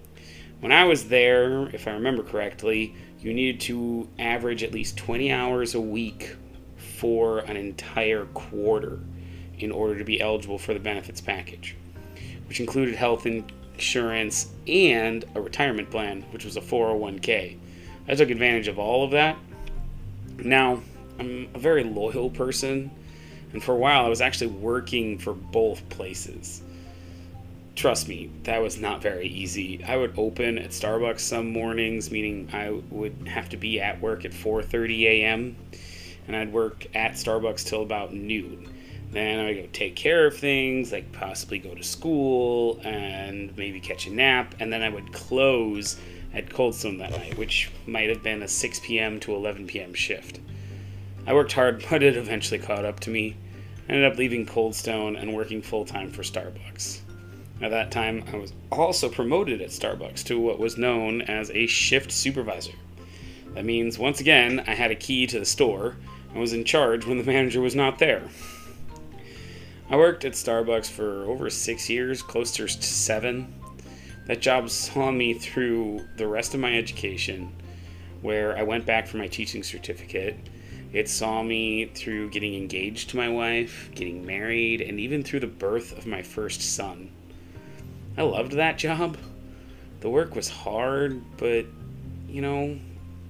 When 0.61 0.71
I 0.71 0.85
was 0.85 1.09
there, 1.09 1.69
if 1.69 1.89
I 1.89 1.93
remember 1.93 2.23
correctly, 2.23 2.95
you 3.21 3.33
needed 3.33 3.59
to 3.63 4.07
average 4.19 4.63
at 4.63 4.73
least 4.73 4.99
20 4.99 5.33
hours 5.33 5.75
a 5.75 5.81
week 5.81 6.37
for 6.77 7.39
an 7.39 7.57
entire 7.57 8.27
quarter 8.27 9.01
in 9.59 9.73
order 9.73 9.97
to 9.99 10.05
be 10.05 10.21
eligible 10.21 10.59
for 10.59 10.75
the 10.75 10.79
benefits 10.79 11.23
package, 11.23 11.75
which 12.49 12.61
included 12.61 12.97
health 12.97 13.25
insurance 13.25 14.53
and 14.69 15.25
a 15.35 15.41
retirement 15.41 15.91
plan, 15.91 16.21
which 16.33 16.45
was 16.45 16.59
a 16.59 16.61
401k. 16.61 17.57
I 18.09 18.15
took 18.15 18.31
advantage 18.31 18.69
of 18.69 18.79
all 18.79 19.05
of 19.05 19.13
that. 19.13 19.37
Now, 20.39 20.83
I'm 21.19 21.49
a 21.55 21.59
very 21.59 21.85
loyal 21.85 22.31
person, 22.31 22.91
and 23.53 23.63
for 23.63 23.73
a 23.73 23.79
while 23.79 24.05
I 24.05 24.09
was 24.09 24.21
actually 24.21 24.49
working 24.49 25.19
for 25.19 25.33
both 25.33 25.89
places 25.89 26.63
trust 27.75 28.09
me, 28.09 28.31
that 28.45 28.63
was 28.63 28.79
not 28.79 29.03
very 29.03 29.27
easy. 29.27 29.83
I 29.85 29.97
would 29.97 30.15
open 30.17 30.59
at 30.59 30.71
Starbucks 30.71 31.21
some 31.21 31.51
mornings, 31.51 32.11
meaning 32.11 32.49
I 32.53 32.71
would 32.91 33.29
have 33.29 33.49
to 33.51 33.57
be 33.57 33.81
at 33.81 34.01
work 34.01 34.25
at 34.25 34.33
4:30 34.33 35.03
a.m. 35.05 35.57
and 36.27 36.37
I'd 36.37 36.53
work 36.53 36.87
at 36.95 37.13
Starbucks 37.13 37.67
till 37.67 37.83
about 37.83 38.15
noon. 38.15 38.69
Then 39.11 39.39
I 39.39 39.45
would 39.47 39.57
go 39.57 39.69
take 39.73 39.95
care 39.95 40.27
of 40.27 40.37
things, 40.37 40.93
like 40.93 41.13
possibly 41.13 41.59
go 41.59 41.75
to 41.75 41.83
school 41.83 42.81
and 42.83 43.57
maybe 43.57 43.81
catch 43.81 44.07
a 44.07 44.11
nap, 44.11 44.55
and 44.61 44.73
then 44.73 44.83
I 44.83 44.89
would 44.89 45.13
close 45.13 45.97
at 46.35 46.53
Cold 46.53 46.75
Stone 46.75 46.99
that 46.99 47.13
night, 47.13 47.39
which 47.39 47.71
might 47.87 48.09
have 48.09 48.23
been 48.23 48.43
a 48.43 48.49
6 48.49 48.81
p.m. 48.81 49.21
to 49.21 49.35
11 49.35 49.67
p.m. 49.67 49.95
shift. 49.95 50.41
I 51.27 51.33
worked 51.33 51.53
hard, 51.53 51.85
but 51.91 52.03
it 52.03 52.17
eventually 52.17 52.59
caught 52.59 52.85
up 52.85 53.01
to 53.01 53.11
me. 53.11 53.37
I 53.89 53.93
ended 53.93 54.11
up 54.11 54.19
leaving 54.19 54.47
Cold 54.47 54.75
Stone 54.75 55.17
and 55.17 55.35
working 55.35 55.63
full 55.63 55.85
time 55.85 56.11
for 56.11 56.23
Starbucks. 56.23 57.01
At 57.61 57.71
that 57.71 57.91
time, 57.91 58.25
I 58.33 58.37
was 58.37 58.53
also 58.73 59.09
promoted 59.09 59.61
at 59.61 59.71
Starbucks 59.71 60.25
to 60.25 60.41
what 60.41 60.59
was 60.59 60.77
known 60.77 61.23
as 61.23 61.51
a 61.51 61.67
shift 61.67 62.11
supervisor. 62.11 62.73
That 63.55 63.65
means, 63.65 63.99
once 63.99 64.21
again, 64.21 64.65
I 64.67 64.75
had 64.75 64.91
a 64.91 64.97
key 64.97 65.27
to 65.29 65.39
the 65.39 65.45
store 65.45 65.97
and 66.31 66.41
was 66.41 66.53
in 66.53 66.65
charge 66.65 67.07
when 67.07 67.19
the 67.19 67.25
manager 67.33 67.61
was 67.61 67.77
not 67.77 67.99
there. 67.99 68.23
I 69.89 69.97
worked 69.97 70.25
at 70.25 70.33
Starbucks 70.33 70.91
for 70.91 71.25
over 71.25 71.49
six 71.51 71.89
years, 71.89 72.23
close 72.23 72.51
to 72.53 72.67
seven. 72.69 73.55
That 74.27 74.41
job 74.41 74.71
saw 74.71 75.11
me 75.11 75.35
through 75.35 76.07
the 76.17 76.27
rest 76.27 76.55
of 76.55 76.61
my 76.61 76.77
education, 76.77 77.53
where 78.23 78.57
I 78.57 78.63
went 78.63 78.87
back 78.87 79.07
for 79.07 79.19
my 79.19 79.27
teaching 79.27 79.63
certificate. 79.63 80.37
It 80.95 81.09
saw 81.09 81.43
me 81.43 81.87
through 81.87 82.31
getting 82.31 82.55
engaged 82.55 83.11
to 83.11 83.17
my 83.17 83.29
wife, 83.29 83.91
getting 83.95 84.25
married, 84.25 84.81
and 84.81 84.99
even 84.99 85.23
through 85.23 85.41
the 85.41 85.47
birth 85.47 85.97
of 85.99 86.07
my 86.07 86.23
first 86.23 86.63
son. 86.63 87.11
I 88.17 88.23
loved 88.23 88.53
that 88.53 88.79
job. 88.79 89.19
The 90.01 90.09
work 90.09 90.35
was 90.35 90.49
hard, 90.49 91.21
but 91.37 91.67
you 92.29 92.41
know, 92.41 92.79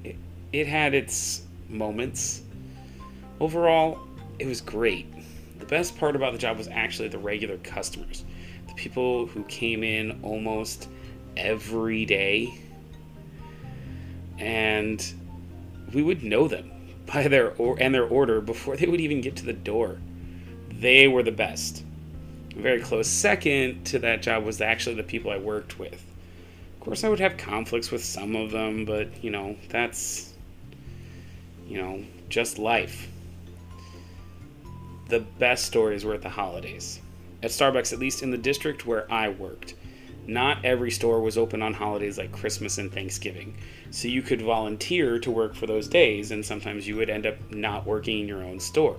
it, 0.04 0.16
it 0.52 0.66
had 0.66 0.94
its 0.94 1.42
moments. 1.68 2.42
Overall, 3.40 3.98
it 4.38 4.46
was 4.46 4.60
great. 4.60 5.12
The 5.58 5.66
best 5.66 5.98
part 5.98 6.14
about 6.14 6.32
the 6.32 6.38
job 6.38 6.58
was 6.58 6.68
actually 6.68 7.08
the 7.08 7.18
regular 7.18 7.56
customers, 7.58 8.24
people 8.76 9.26
who 9.26 9.44
came 9.44 9.82
in 9.82 10.20
almost 10.22 10.88
every 11.36 12.04
day, 12.04 12.58
and 14.38 15.14
we 15.92 16.02
would 16.02 16.22
know 16.22 16.48
them 16.48 16.70
by 17.06 17.28
their 17.28 17.52
or 17.54 17.76
and 17.80 17.94
their 17.94 18.06
order 18.06 18.40
before 18.40 18.76
they 18.76 18.86
would 18.86 19.00
even 19.00 19.20
get 19.20 19.36
to 19.36 19.44
the 19.44 19.52
door. 19.52 19.98
They 20.70 21.08
were 21.08 21.22
the 21.22 21.32
best 21.32 21.84
very 22.56 22.80
close 22.80 23.08
second 23.08 23.84
to 23.84 23.98
that 24.00 24.22
job 24.22 24.44
was 24.44 24.60
actually 24.60 24.94
the 24.94 25.02
people 25.02 25.30
I 25.30 25.38
worked 25.38 25.78
with. 25.78 26.04
Of 26.74 26.80
course, 26.80 27.04
I 27.04 27.08
would 27.08 27.20
have 27.20 27.36
conflicts 27.36 27.90
with 27.90 28.04
some 28.04 28.36
of 28.36 28.50
them, 28.50 28.84
but 28.84 29.22
you 29.22 29.30
know, 29.30 29.56
that's, 29.68 30.32
you 31.66 31.80
know, 31.80 32.04
just 32.28 32.58
life. 32.58 33.08
The 35.08 35.20
best 35.20 35.66
stories 35.66 36.04
were 36.04 36.14
at 36.14 36.22
the 36.22 36.28
holidays. 36.28 37.00
At 37.44 37.50
Starbucks, 37.50 37.92
at 37.92 37.98
least 37.98 38.22
in 38.22 38.30
the 38.30 38.38
district 38.38 38.86
where 38.86 39.06
I 39.12 39.28
worked, 39.28 39.74
not 40.26 40.64
every 40.64 40.90
store 40.90 41.20
was 41.20 41.36
open 41.36 41.60
on 41.60 41.74
holidays 41.74 42.16
like 42.16 42.32
Christmas 42.32 42.78
and 42.78 42.90
Thanksgiving. 42.90 43.54
So 43.90 44.08
you 44.08 44.22
could 44.22 44.40
volunteer 44.40 45.18
to 45.18 45.30
work 45.30 45.54
for 45.54 45.66
those 45.66 45.86
days, 45.86 46.30
and 46.30 46.42
sometimes 46.42 46.88
you 46.88 46.96
would 46.96 47.10
end 47.10 47.26
up 47.26 47.36
not 47.50 47.86
working 47.86 48.20
in 48.20 48.28
your 48.28 48.42
own 48.42 48.58
store 48.58 48.98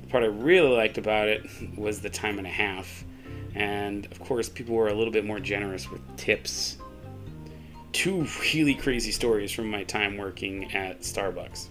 The 0.00 0.08
part 0.08 0.24
I 0.24 0.26
really 0.26 0.76
liked 0.76 0.98
about 0.98 1.28
it 1.28 1.46
was 1.76 2.00
the 2.00 2.10
time 2.10 2.38
and 2.38 2.46
a 2.46 2.50
half. 2.50 3.04
And 3.54 4.06
of 4.06 4.18
course, 4.18 4.48
people 4.48 4.74
were 4.74 4.88
a 4.88 4.94
little 4.94 5.12
bit 5.12 5.24
more 5.24 5.38
generous 5.38 5.88
with 5.88 6.00
tips. 6.16 6.78
Two 7.92 8.26
really 8.52 8.74
crazy 8.74 9.12
stories 9.12 9.52
from 9.52 9.70
my 9.70 9.84
time 9.84 10.16
working 10.16 10.74
at 10.74 11.02
Starbucks. 11.02 11.68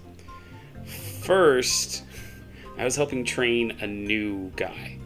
First, 0.86 2.06
I 2.78 2.86
was 2.86 2.96
helping 2.96 3.26
train 3.26 3.72
a 3.82 3.88
new 3.88 4.50
guy. 4.56 5.00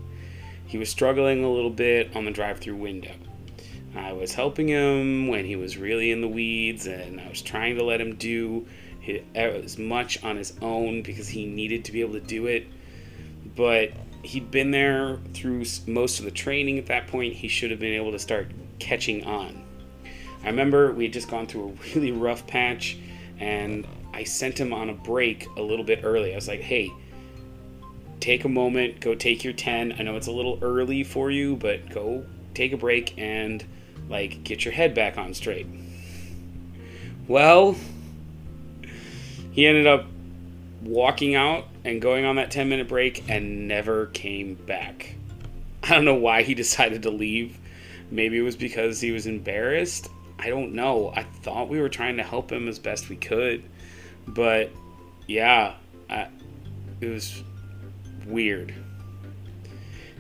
He 0.72 0.78
was 0.78 0.90
struggling 0.90 1.44
a 1.44 1.52
little 1.52 1.70
bit 1.70 2.16
on 2.16 2.26
the 2.26 2.32
drive 2.32 2.60
through 2.60 2.78
window. 2.78 3.14
I 3.96 4.14
was 4.14 4.34
helping 4.34 4.70
him 4.70 5.28
when 5.28 5.46
he 5.46 5.56
was 5.56 5.78
really 5.78 6.12
in 6.12 6.22
the 6.22 6.28
weeds, 6.28 6.88
and 6.88 7.20
I 7.20 7.28
was 7.28 7.42
trying 7.42 7.76
to 7.76 7.84
let 7.84 8.00
him 8.00 8.16
do 8.16 8.66
as 9.36 9.78
much 9.78 10.24
on 10.24 10.38
his 10.38 10.54
own 10.62 11.02
because 11.02 11.28
he 11.28 11.46
needed 11.46 11.86
to 11.86 11.92
be 11.92 12.02
able 12.02 12.14
to 12.14 12.20
do 12.22 12.48
it 12.48 12.68
but 13.56 13.92
he'd 14.24 14.52
been 14.52 14.72
there 14.72 15.20
through 15.34 15.66
most 15.88 16.20
of 16.20 16.26
the 16.26 16.32
training 16.32 16.78
at 16.78 16.86
that 16.88 17.08
point. 17.08 17.34
He 17.34 17.48
should 17.48 17.72
have 17.72 17.80
been 17.80 17.94
able 17.94 18.12
to 18.12 18.20
start 18.20 18.52
catching 18.80 19.26
on. 19.26 19.64
I 20.44 20.48
remember 20.48 20.92
we 20.92 21.06
had 21.06 21.14
just 21.14 21.30
gone 21.30 21.48
through 21.48 21.70
a 21.70 21.96
really 21.96 22.12
rough 22.12 22.46
patch, 22.48 22.98
and 23.40 23.88
I 24.14 24.24
sent 24.24 24.60
him 24.60 24.74
on 24.74 24.90
a 24.90 24.94
break 24.94 25.48
a 25.58 25.62
little 25.62 25.86
bit 25.86 26.02
early. 26.04 26.32
I 26.34 26.36
was 26.36 26.48
like, 26.48 26.62
hey, 26.62 26.92
take 28.22 28.46
a 28.46 28.50
moment, 28.50 29.02
go 29.02 29.16
take 29.16 29.44
your 29.44 29.52
10. 29.52 29.96
I 30.00 30.04
know 30.04 30.16
it's 30.16 30.28
a 30.28 30.32
little 30.32 30.58
early 30.62 31.04
for 31.04 31.30
you, 31.30 31.58
but 31.58 31.90
go 31.90 32.24
take 32.54 32.72
a 32.72 32.78
break 32.78 33.18
and 33.18 33.66
like 34.08 34.44
get 34.44 34.64
your 34.64 34.74
head 34.74 34.94
back 34.94 35.18
on 35.18 35.34
straight. 35.34 35.68
Well, 37.28 37.76
he 39.52 39.66
ended 39.66 39.88
up 39.88 40.06
walking 40.82 41.36
out 41.36 41.66
and 41.84 42.02
going 42.02 42.26
on 42.26 42.36
that 42.38 42.52
10 42.52 42.70
minute 42.70 42.88
break 42.88 43.30
and 43.30 43.68
never 43.68 44.08
came 44.08 44.56
back. 44.56 45.16
I 45.84 45.90
don't 45.90 46.06
know 46.06 46.16
why 46.16 46.44
he 46.44 46.54
decided 46.56 47.04
to 47.04 47.10
leave. 47.10 47.58
Maybe 48.12 48.38
it 48.38 48.42
was 48.42 48.56
because 48.56 49.02
he 49.02 49.12
was 49.12 49.26
embarrassed. 49.26 50.10
I 50.38 50.50
don't 50.50 50.74
know. 50.74 51.12
I 51.16 51.24
thought 51.24 51.70
we 51.70 51.80
were 51.80 51.90
trying 51.90 52.18
to 52.18 52.24
help 52.24 52.52
him 52.52 52.68
as 52.68 52.78
best 52.78 53.10
we 53.10 53.16
could. 53.16 53.64
But 54.28 54.70
yeah, 55.28 55.76
I, 56.10 56.28
it 57.00 57.10
was 57.10 57.44
weird. 58.32 58.74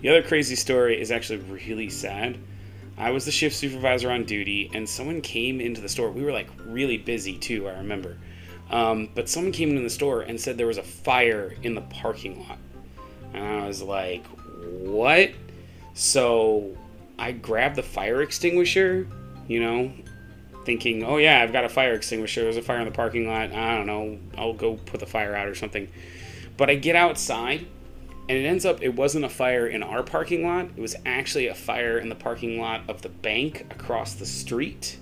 The 0.01 0.09
other 0.09 0.23
crazy 0.23 0.55
story 0.55 0.99
is 0.99 1.11
actually 1.11 1.39
really 1.39 1.89
sad. 1.89 2.37
I 2.97 3.11
was 3.11 3.25
the 3.25 3.31
shift 3.31 3.55
supervisor 3.55 4.11
on 4.11 4.25
duty, 4.25 4.69
and 4.73 4.87
someone 4.87 5.21
came 5.21 5.61
into 5.61 5.81
the 5.81 5.89
store. 5.89 6.11
We 6.11 6.23
were 6.23 6.31
like 6.31 6.49
really 6.65 6.97
busy 6.97 7.37
too, 7.37 7.67
I 7.67 7.73
remember. 7.73 8.17
Um, 8.69 9.09
but 9.13 9.27
someone 9.27 9.51
came 9.51 9.69
into 9.69 9.81
the 9.81 9.89
store 9.89 10.21
and 10.21 10.39
said 10.39 10.57
there 10.57 10.67
was 10.67 10.77
a 10.77 10.83
fire 10.83 11.55
in 11.61 11.75
the 11.75 11.81
parking 11.81 12.47
lot. 12.47 12.57
And 13.33 13.43
I 13.43 13.67
was 13.67 13.81
like, 13.81 14.25
what? 14.27 15.31
So 15.93 16.77
I 17.19 17.31
grabbed 17.31 17.75
the 17.75 17.83
fire 17.83 18.21
extinguisher, 18.21 19.07
you 19.47 19.59
know, 19.59 19.91
thinking, 20.65 21.03
oh 21.03 21.17
yeah, 21.17 21.41
I've 21.41 21.51
got 21.51 21.65
a 21.65 21.69
fire 21.69 21.93
extinguisher. 21.93 22.43
There's 22.43 22.57
a 22.57 22.61
fire 22.61 22.79
in 22.79 22.85
the 22.85 22.91
parking 22.91 23.27
lot. 23.27 23.51
I 23.51 23.75
don't 23.75 23.87
know. 23.87 24.17
I'll 24.37 24.53
go 24.53 24.75
put 24.75 24.99
the 24.99 25.05
fire 25.05 25.35
out 25.35 25.47
or 25.47 25.55
something. 25.55 25.87
But 26.57 26.69
I 26.69 26.75
get 26.75 26.95
outside 26.95 27.67
and 28.31 28.39
it 28.39 28.47
ends 28.47 28.65
up 28.65 28.81
it 28.81 28.95
wasn't 28.95 29.25
a 29.25 29.29
fire 29.29 29.67
in 29.67 29.83
our 29.83 30.03
parking 30.03 30.47
lot. 30.47 30.69
It 30.77 30.79
was 30.79 30.95
actually 31.05 31.47
a 31.47 31.53
fire 31.53 32.00
in 32.00 32.07
the 32.07 32.15
parking 32.15 32.61
lot 32.61 32.81
of 32.88 33.01
the 33.01 33.09
bank 33.09 33.65
across 33.71 34.13
the 34.13 34.25
street. 34.25 34.97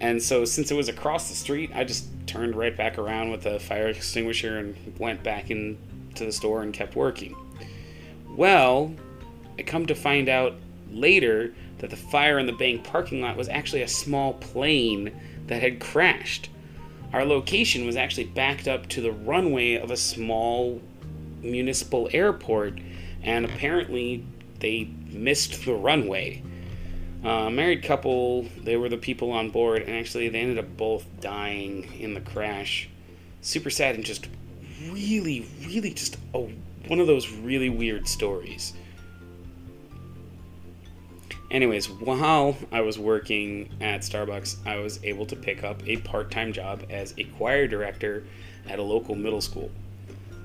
And 0.00 0.20
so, 0.20 0.44
since 0.44 0.72
it 0.72 0.74
was 0.74 0.88
across 0.88 1.28
the 1.28 1.36
street, 1.36 1.70
I 1.72 1.84
just 1.84 2.08
turned 2.26 2.56
right 2.56 2.76
back 2.76 2.98
around 2.98 3.30
with 3.30 3.46
a 3.46 3.60
fire 3.60 3.86
extinguisher 3.86 4.58
and 4.58 4.74
went 4.98 5.22
back 5.22 5.52
into 5.52 6.24
the 6.24 6.32
store 6.32 6.62
and 6.62 6.74
kept 6.74 6.96
working. 6.96 7.36
Well, 8.30 8.92
I 9.56 9.62
come 9.62 9.86
to 9.86 9.94
find 9.94 10.28
out 10.28 10.54
later 10.90 11.54
that 11.78 11.90
the 11.90 11.96
fire 11.96 12.40
in 12.40 12.46
the 12.46 12.52
bank 12.52 12.82
parking 12.82 13.20
lot 13.20 13.36
was 13.36 13.48
actually 13.48 13.82
a 13.82 13.88
small 13.88 14.32
plane 14.32 15.12
that 15.46 15.62
had 15.62 15.78
crashed. 15.78 16.50
Our 17.12 17.24
location 17.24 17.86
was 17.86 17.94
actually 17.94 18.24
backed 18.24 18.66
up 18.66 18.88
to 18.88 19.00
the 19.00 19.12
runway 19.12 19.74
of 19.74 19.92
a 19.92 19.96
small 19.96 20.80
municipal 21.42 22.08
airport, 22.12 22.78
and 23.22 23.44
apparently 23.44 24.24
they 24.60 24.90
missed 25.10 25.64
the 25.64 25.74
runway. 25.74 26.42
Uh, 27.24 27.50
married 27.50 27.84
couple, 27.84 28.46
they 28.62 28.76
were 28.76 28.88
the 28.88 28.96
people 28.96 29.30
on 29.30 29.50
board, 29.50 29.82
and 29.82 29.96
actually 29.96 30.28
they 30.28 30.40
ended 30.40 30.58
up 30.58 30.76
both 30.76 31.06
dying 31.20 31.88
in 32.00 32.14
the 32.14 32.20
crash. 32.20 32.88
Super 33.40 33.70
sad 33.70 33.94
and 33.94 34.04
just 34.04 34.28
really, 34.90 35.46
really 35.64 35.92
just 35.92 36.16
a, 36.34 36.38
one 36.88 37.00
of 37.00 37.06
those 37.06 37.30
really 37.30 37.68
weird 37.68 38.08
stories. 38.08 38.72
Anyways, 41.52 41.90
while 41.90 42.56
I 42.72 42.80
was 42.80 42.98
working 42.98 43.68
at 43.80 44.00
Starbucks, 44.00 44.66
I 44.66 44.78
was 44.78 44.98
able 45.04 45.26
to 45.26 45.36
pick 45.36 45.62
up 45.62 45.86
a 45.86 45.98
part 45.98 46.30
time 46.30 46.52
job 46.52 46.84
as 46.88 47.14
a 47.18 47.24
choir 47.24 47.66
director 47.66 48.24
at 48.66 48.78
a 48.78 48.82
local 48.82 49.14
middle 49.14 49.42
school. 49.42 49.70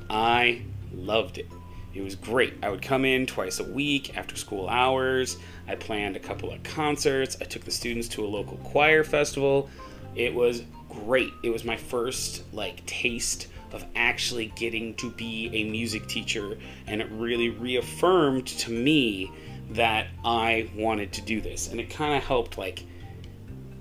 I 0.09 0.63
loved 0.93 1.37
it. 1.37 1.47
It 1.93 2.01
was 2.01 2.15
great. 2.15 2.53
I 2.61 2.69
would 2.69 2.81
come 2.81 3.05
in 3.05 3.25
twice 3.25 3.59
a 3.59 3.63
week 3.63 4.15
after 4.15 4.35
school 4.35 4.69
hours. 4.69 5.37
I 5.67 5.75
planned 5.75 6.15
a 6.15 6.19
couple 6.19 6.51
of 6.51 6.61
concerts. 6.63 7.37
I 7.41 7.45
took 7.45 7.63
the 7.63 7.71
students 7.71 8.07
to 8.09 8.25
a 8.25 8.27
local 8.27 8.57
choir 8.57 9.03
festival. 9.03 9.69
It 10.15 10.33
was 10.33 10.63
great. 10.89 11.33
It 11.43 11.49
was 11.49 11.63
my 11.63 11.77
first 11.77 12.43
like 12.53 12.85
taste 12.85 13.47
of 13.71 13.85
actually 13.95 14.53
getting 14.55 14.93
to 14.95 15.09
be 15.11 15.49
a 15.53 15.69
music 15.69 16.07
teacher 16.07 16.57
and 16.85 17.01
it 17.01 17.09
really 17.11 17.49
reaffirmed 17.49 18.47
to 18.47 18.71
me 18.71 19.31
that 19.71 20.07
I 20.23 20.69
wanted 20.75 21.11
to 21.13 21.21
do 21.21 21.41
this. 21.41 21.69
And 21.69 21.79
it 21.79 21.89
kind 21.89 22.15
of 22.15 22.23
helped 22.23 22.57
like 22.57 22.83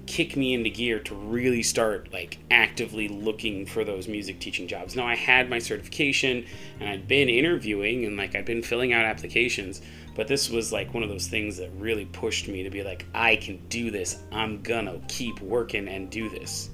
kick 0.07 0.37
me 0.37 0.55
into 0.55 0.71
gear 0.71 1.01
to 1.01 1.15
really 1.15 1.63
start 1.63 2.13
like 2.13 2.39
actively 2.51 3.09
looking 3.09 3.67
for 3.67 3.85
those 3.85 4.09
music 4.09 4.39
teaching 4.39 4.69
jobs. 4.69 4.95
Now 4.95 5.07
I 5.07 5.17
had 5.17 5.51
my 5.51 5.59
certification 5.59 6.47
and 6.81 6.89
I'd 6.89 7.09
been 7.09 7.29
interviewing 7.29 8.05
and 8.05 8.17
like 8.17 8.35
I'd 8.35 8.45
been 8.45 8.63
filling 8.63 8.93
out 8.93 9.05
applications, 9.05 9.83
but 10.15 10.29
this 10.29 10.49
was 10.49 10.73
like 10.73 10.95
one 10.95 11.03
of 11.03 11.09
those 11.09 11.27
things 11.27 11.57
that 11.59 11.71
really 11.77 12.05
pushed 12.07 12.49
me 12.49 12.63
to 12.63 12.71
be 12.71 12.83
like 12.83 13.05
I 13.15 13.37
can 13.37 13.61
do 13.69 13.91
this. 13.91 14.23
I'm 14.33 14.63
gonna 14.63 15.01
keep 15.09 15.41
working 15.41 15.89
and 15.89 16.09
do 16.09 16.31
this. 16.31 16.71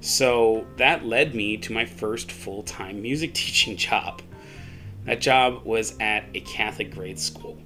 So 0.00 0.66
that 0.76 1.06
led 1.06 1.34
me 1.34 1.56
to 1.58 1.72
my 1.72 1.86
first 1.86 2.30
full-time 2.30 3.00
music 3.00 3.32
teaching 3.34 3.76
job. 3.76 4.20
That 5.04 5.20
job 5.20 5.64
was 5.64 5.96
at 6.00 6.24
a 6.34 6.40
Catholic 6.40 6.92
grade 6.92 7.18
school. 7.18 7.56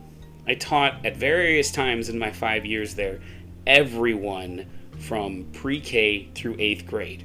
I 0.46 0.54
taught 0.54 1.04
at 1.04 1.16
various 1.16 1.70
times 1.70 2.08
in 2.08 2.18
my 2.18 2.30
five 2.30 2.64
years 2.64 2.94
there 2.94 3.20
everyone 3.66 4.66
from 4.98 5.44
pre 5.52 5.80
K 5.80 6.28
through 6.34 6.56
eighth 6.58 6.86
grade. 6.86 7.24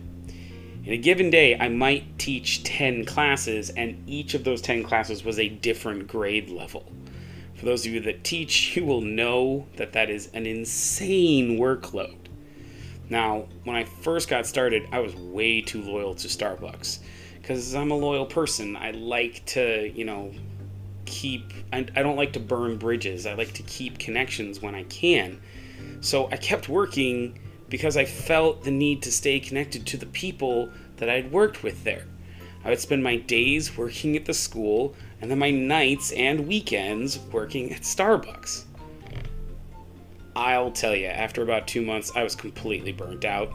In 0.85 0.93
a 0.93 0.97
given 0.97 1.29
day, 1.29 1.57
I 1.57 1.69
might 1.69 2.19
teach 2.19 2.63
10 2.63 3.05
classes, 3.05 3.69
and 3.69 4.03
each 4.05 4.33
of 4.33 4.43
those 4.43 4.61
10 4.61 4.83
classes 4.83 5.23
was 5.23 5.39
a 5.39 5.47
different 5.47 6.07
grade 6.07 6.49
level. 6.49 6.91
For 7.55 7.65
those 7.65 7.85
of 7.85 7.93
you 7.93 8.01
that 8.01 8.25
teach, 8.25 8.75
you 8.75 8.85
will 8.85 9.01
know 9.01 9.65
that 9.77 9.93
that 9.93 10.09
is 10.09 10.29
an 10.33 10.45
insane 10.45 11.57
workload. 11.57 12.17
Now, 13.09 13.47
when 13.63 13.75
I 13.75 13.85
first 13.85 14.29
got 14.29 14.45
started, 14.45 14.83
I 14.91 14.99
was 14.99 15.15
way 15.15 15.61
too 15.61 15.81
loyal 15.81 16.15
to 16.15 16.27
Starbucks 16.27 16.99
because 17.41 17.75
I'm 17.75 17.91
a 17.91 17.97
loyal 17.97 18.25
person. 18.25 18.75
I 18.75 18.91
like 18.91 19.45
to, 19.47 19.91
you 19.93 20.05
know, 20.05 20.33
keep 21.05 21.53
I, 21.71 21.79
I 21.95 22.01
don't 22.01 22.15
like 22.15 22.33
to 22.33 22.39
burn 22.39 22.77
bridges. 22.77 23.25
I 23.25 23.33
like 23.33 23.53
to 23.53 23.63
keep 23.63 23.99
connections 23.99 24.61
when 24.61 24.73
I 24.73 24.83
can. 24.83 25.41
So 26.01 26.29
I 26.31 26.37
kept 26.37 26.69
working 26.69 27.39
because 27.73 27.97
I 27.97 28.05
felt 28.05 28.63
the 28.63 28.69
need 28.69 29.01
to 29.01 29.11
stay 29.11 29.39
connected 29.39 29.87
to 29.87 29.97
the 29.97 30.05
people 30.05 30.69
that 30.97 31.09
I'd 31.09 31.31
worked 31.31 31.63
with 31.63 31.83
there. 31.83 32.03
I 32.63 32.69
would 32.69 32.79
spend 32.79 33.01
my 33.01 33.15
days 33.15 33.75
working 33.75 34.15
at 34.15 34.25
the 34.25 34.33
school 34.35 34.93
and 35.19 35.31
then 35.31 35.39
my 35.39 35.49
nights 35.49 36.11
and 36.11 36.47
weekends 36.47 37.17
working 37.31 37.73
at 37.73 37.81
Starbucks. 37.81 38.65
I'll 40.35 40.69
tell 40.69 40.95
you, 40.95 41.07
after 41.07 41.41
about 41.41 41.67
two 41.67 41.81
months, 41.81 42.11
I 42.15 42.21
was 42.21 42.35
completely 42.35 42.91
burnt 42.91 43.25
out. 43.25 43.51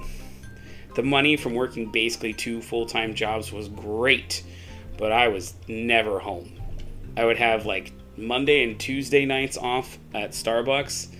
The 0.96 1.04
money 1.04 1.36
from 1.36 1.54
working 1.54 1.92
basically 1.92 2.32
two 2.32 2.60
full 2.60 2.86
time 2.86 3.14
jobs 3.14 3.52
was 3.52 3.68
great, 3.68 4.42
but 4.96 5.12
I 5.12 5.28
was 5.28 5.54
never 5.68 6.18
home. 6.18 6.60
I 7.16 7.24
would 7.24 7.38
have 7.38 7.66
like 7.66 7.92
Monday 8.16 8.64
and 8.64 8.80
Tuesday 8.80 9.24
nights 9.24 9.56
off 9.56 9.96
at 10.12 10.32
Starbucks. 10.32 11.14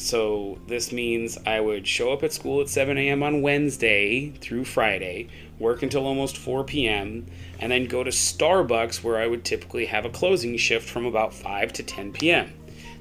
So 0.00 0.58
this 0.66 0.92
means 0.92 1.36
I 1.44 1.60
would 1.60 1.86
show 1.86 2.10
up 2.10 2.22
at 2.22 2.32
school 2.32 2.62
at 2.62 2.70
7 2.70 2.96
a.m. 2.96 3.22
on 3.22 3.42
Wednesday 3.42 4.30
through 4.30 4.64
Friday, 4.64 5.28
work 5.58 5.82
until 5.82 6.06
almost 6.06 6.38
4 6.38 6.64
p.m., 6.64 7.26
and 7.58 7.70
then 7.70 7.84
go 7.84 8.02
to 8.02 8.10
Starbucks 8.10 9.04
where 9.04 9.18
I 9.18 9.26
would 9.26 9.44
typically 9.44 9.84
have 9.84 10.06
a 10.06 10.10
closing 10.10 10.56
shift 10.56 10.88
from 10.88 11.04
about 11.04 11.34
5 11.34 11.74
to 11.74 11.82
10 11.82 12.12
p.m. 12.14 12.50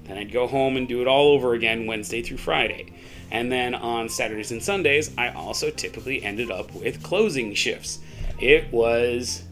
Then 0.03 0.17
I'd 0.17 0.33
go 0.33 0.45
home 0.45 0.75
and 0.75 0.89
do 0.89 0.99
it 1.01 1.07
all 1.07 1.29
over 1.29 1.53
again 1.53 1.88
Wednesday 1.88 2.21
through 2.21 2.38
Friday. 2.38 2.91
And 3.31 3.49
then 3.49 3.75
on 3.75 4.09
Saturdays 4.09 4.51
and 4.51 4.62
Sundays, 4.62 5.09
I 5.17 5.29
also 5.29 5.69
typically 5.69 6.21
ended 6.21 6.51
up 6.51 6.73
with 6.75 7.01
closing 7.01 7.53
shifts. 7.53 7.99
It 8.41 8.69
was 8.73 9.43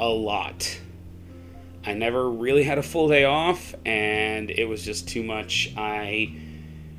a 0.00 0.08
lot. 0.08 0.80
I 1.84 1.92
never 1.92 2.30
really 2.30 2.62
had 2.62 2.78
a 2.78 2.82
full 2.82 3.08
day 3.08 3.24
off, 3.24 3.74
and 3.84 4.50
it 4.50 4.64
was 4.64 4.82
just 4.84 5.06
too 5.06 5.22
much. 5.22 5.72
I, 5.76 6.34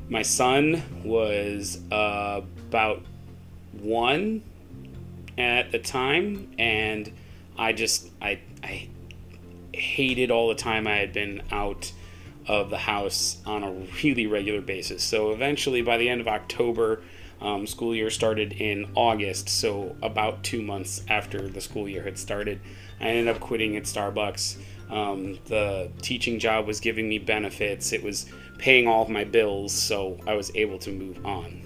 my 0.09 0.23
son 0.23 0.81
was 1.03 1.79
uh, 1.91 2.41
about 2.67 3.03
one 3.73 4.41
at 5.37 5.71
the 5.71 5.79
time, 5.79 6.51
and 6.57 7.11
I 7.57 7.73
just 7.73 8.09
I 8.21 8.39
I 8.63 8.89
hated 9.73 10.31
all 10.31 10.49
the 10.49 10.55
time 10.55 10.87
I 10.87 10.97
had 10.97 11.13
been 11.13 11.43
out 11.51 11.91
of 12.47 12.71
the 12.71 12.77
house 12.77 13.37
on 13.45 13.63
a 13.63 13.71
really 14.03 14.25
regular 14.25 14.61
basis. 14.61 15.03
So 15.03 15.31
eventually, 15.31 15.83
by 15.83 15.97
the 15.97 16.09
end 16.09 16.21
of 16.21 16.27
October, 16.27 17.01
um, 17.41 17.67
school 17.67 17.95
year 17.95 18.09
started 18.09 18.53
in 18.53 18.89
August. 18.95 19.47
So 19.47 19.95
about 20.01 20.43
two 20.43 20.61
months 20.61 21.03
after 21.07 21.47
the 21.47 21.61
school 21.61 21.87
year 21.87 22.03
had 22.03 22.17
started, 22.17 22.59
I 22.99 23.09
ended 23.09 23.33
up 23.33 23.39
quitting 23.39 23.77
at 23.77 23.83
Starbucks. 23.83 24.57
Um, 24.89 25.39
the 25.45 25.91
teaching 26.01 26.39
job 26.39 26.65
was 26.65 26.79
giving 26.79 27.07
me 27.07 27.19
benefits, 27.19 27.93
it 27.93 28.03
was 28.03 28.25
paying 28.57 28.87
all 28.87 29.03
of 29.03 29.09
my 29.09 29.23
bills, 29.23 29.71
so 29.71 30.19
I 30.27 30.33
was 30.33 30.51
able 30.55 30.79
to 30.79 30.91
move 30.91 31.25
on. 31.25 31.61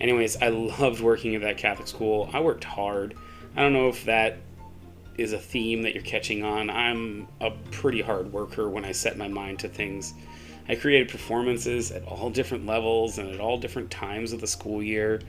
Anyways, 0.00 0.36
I 0.42 0.48
loved 0.48 1.00
working 1.00 1.34
at 1.34 1.42
that 1.42 1.56
Catholic 1.56 1.88
school. 1.88 2.28
I 2.32 2.40
worked 2.40 2.64
hard. 2.64 3.14
I 3.56 3.62
don't 3.62 3.72
know 3.72 3.88
if 3.88 4.04
that 4.04 4.38
is 5.16 5.32
a 5.32 5.38
theme 5.38 5.82
that 5.82 5.94
you're 5.94 6.02
catching 6.02 6.44
on. 6.44 6.68
I'm 6.68 7.28
a 7.40 7.52
pretty 7.70 8.00
hard 8.00 8.32
worker 8.32 8.68
when 8.68 8.84
I 8.84 8.92
set 8.92 9.16
my 9.16 9.28
mind 9.28 9.60
to 9.60 9.68
things. 9.68 10.14
I 10.68 10.74
created 10.74 11.08
performances 11.08 11.92
at 11.92 12.04
all 12.04 12.30
different 12.30 12.66
levels 12.66 13.18
and 13.18 13.30
at 13.30 13.40
all 13.40 13.58
different 13.58 13.90
times 13.90 14.32
of 14.32 14.40
the 14.40 14.46
school 14.46 14.82
year. 14.82 15.20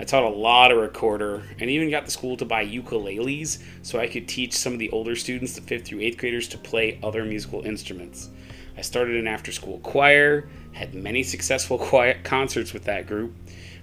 I 0.00 0.04
taught 0.04 0.22
a 0.22 0.28
lot 0.28 0.70
of 0.70 0.78
recorder 0.78 1.42
and 1.58 1.68
even 1.68 1.90
got 1.90 2.04
the 2.04 2.10
school 2.10 2.36
to 2.36 2.44
buy 2.44 2.64
ukuleles 2.64 3.60
so 3.82 3.98
I 3.98 4.06
could 4.06 4.28
teach 4.28 4.56
some 4.56 4.72
of 4.72 4.78
the 4.78 4.90
older 4.90 5.16
students, 5.16 5.54
the 5.54 5.60
5th 5.60 5.86
through 5.86 5.98
8th 5.98 6.18
graders, 6.18 6.48
to 6.48 6.58
play 6.58 7.00
other 7.02 7.24
musical 7.24 7.62
instruments. 7.62 8.30
I 8.76 8.82
started 8.82 9.16
an 9.16 9.26
after 9.26 9.50
school 9.50 9.80
choir, 9.80 10.48
had 10.72 10.94
many 10.94 11.24
successful 11.24 11.78
quiet 11.90 12.22
concerts 12.22 12.72
with 12.72 12.84
that 12.84 13.08
group, 13.08 13.34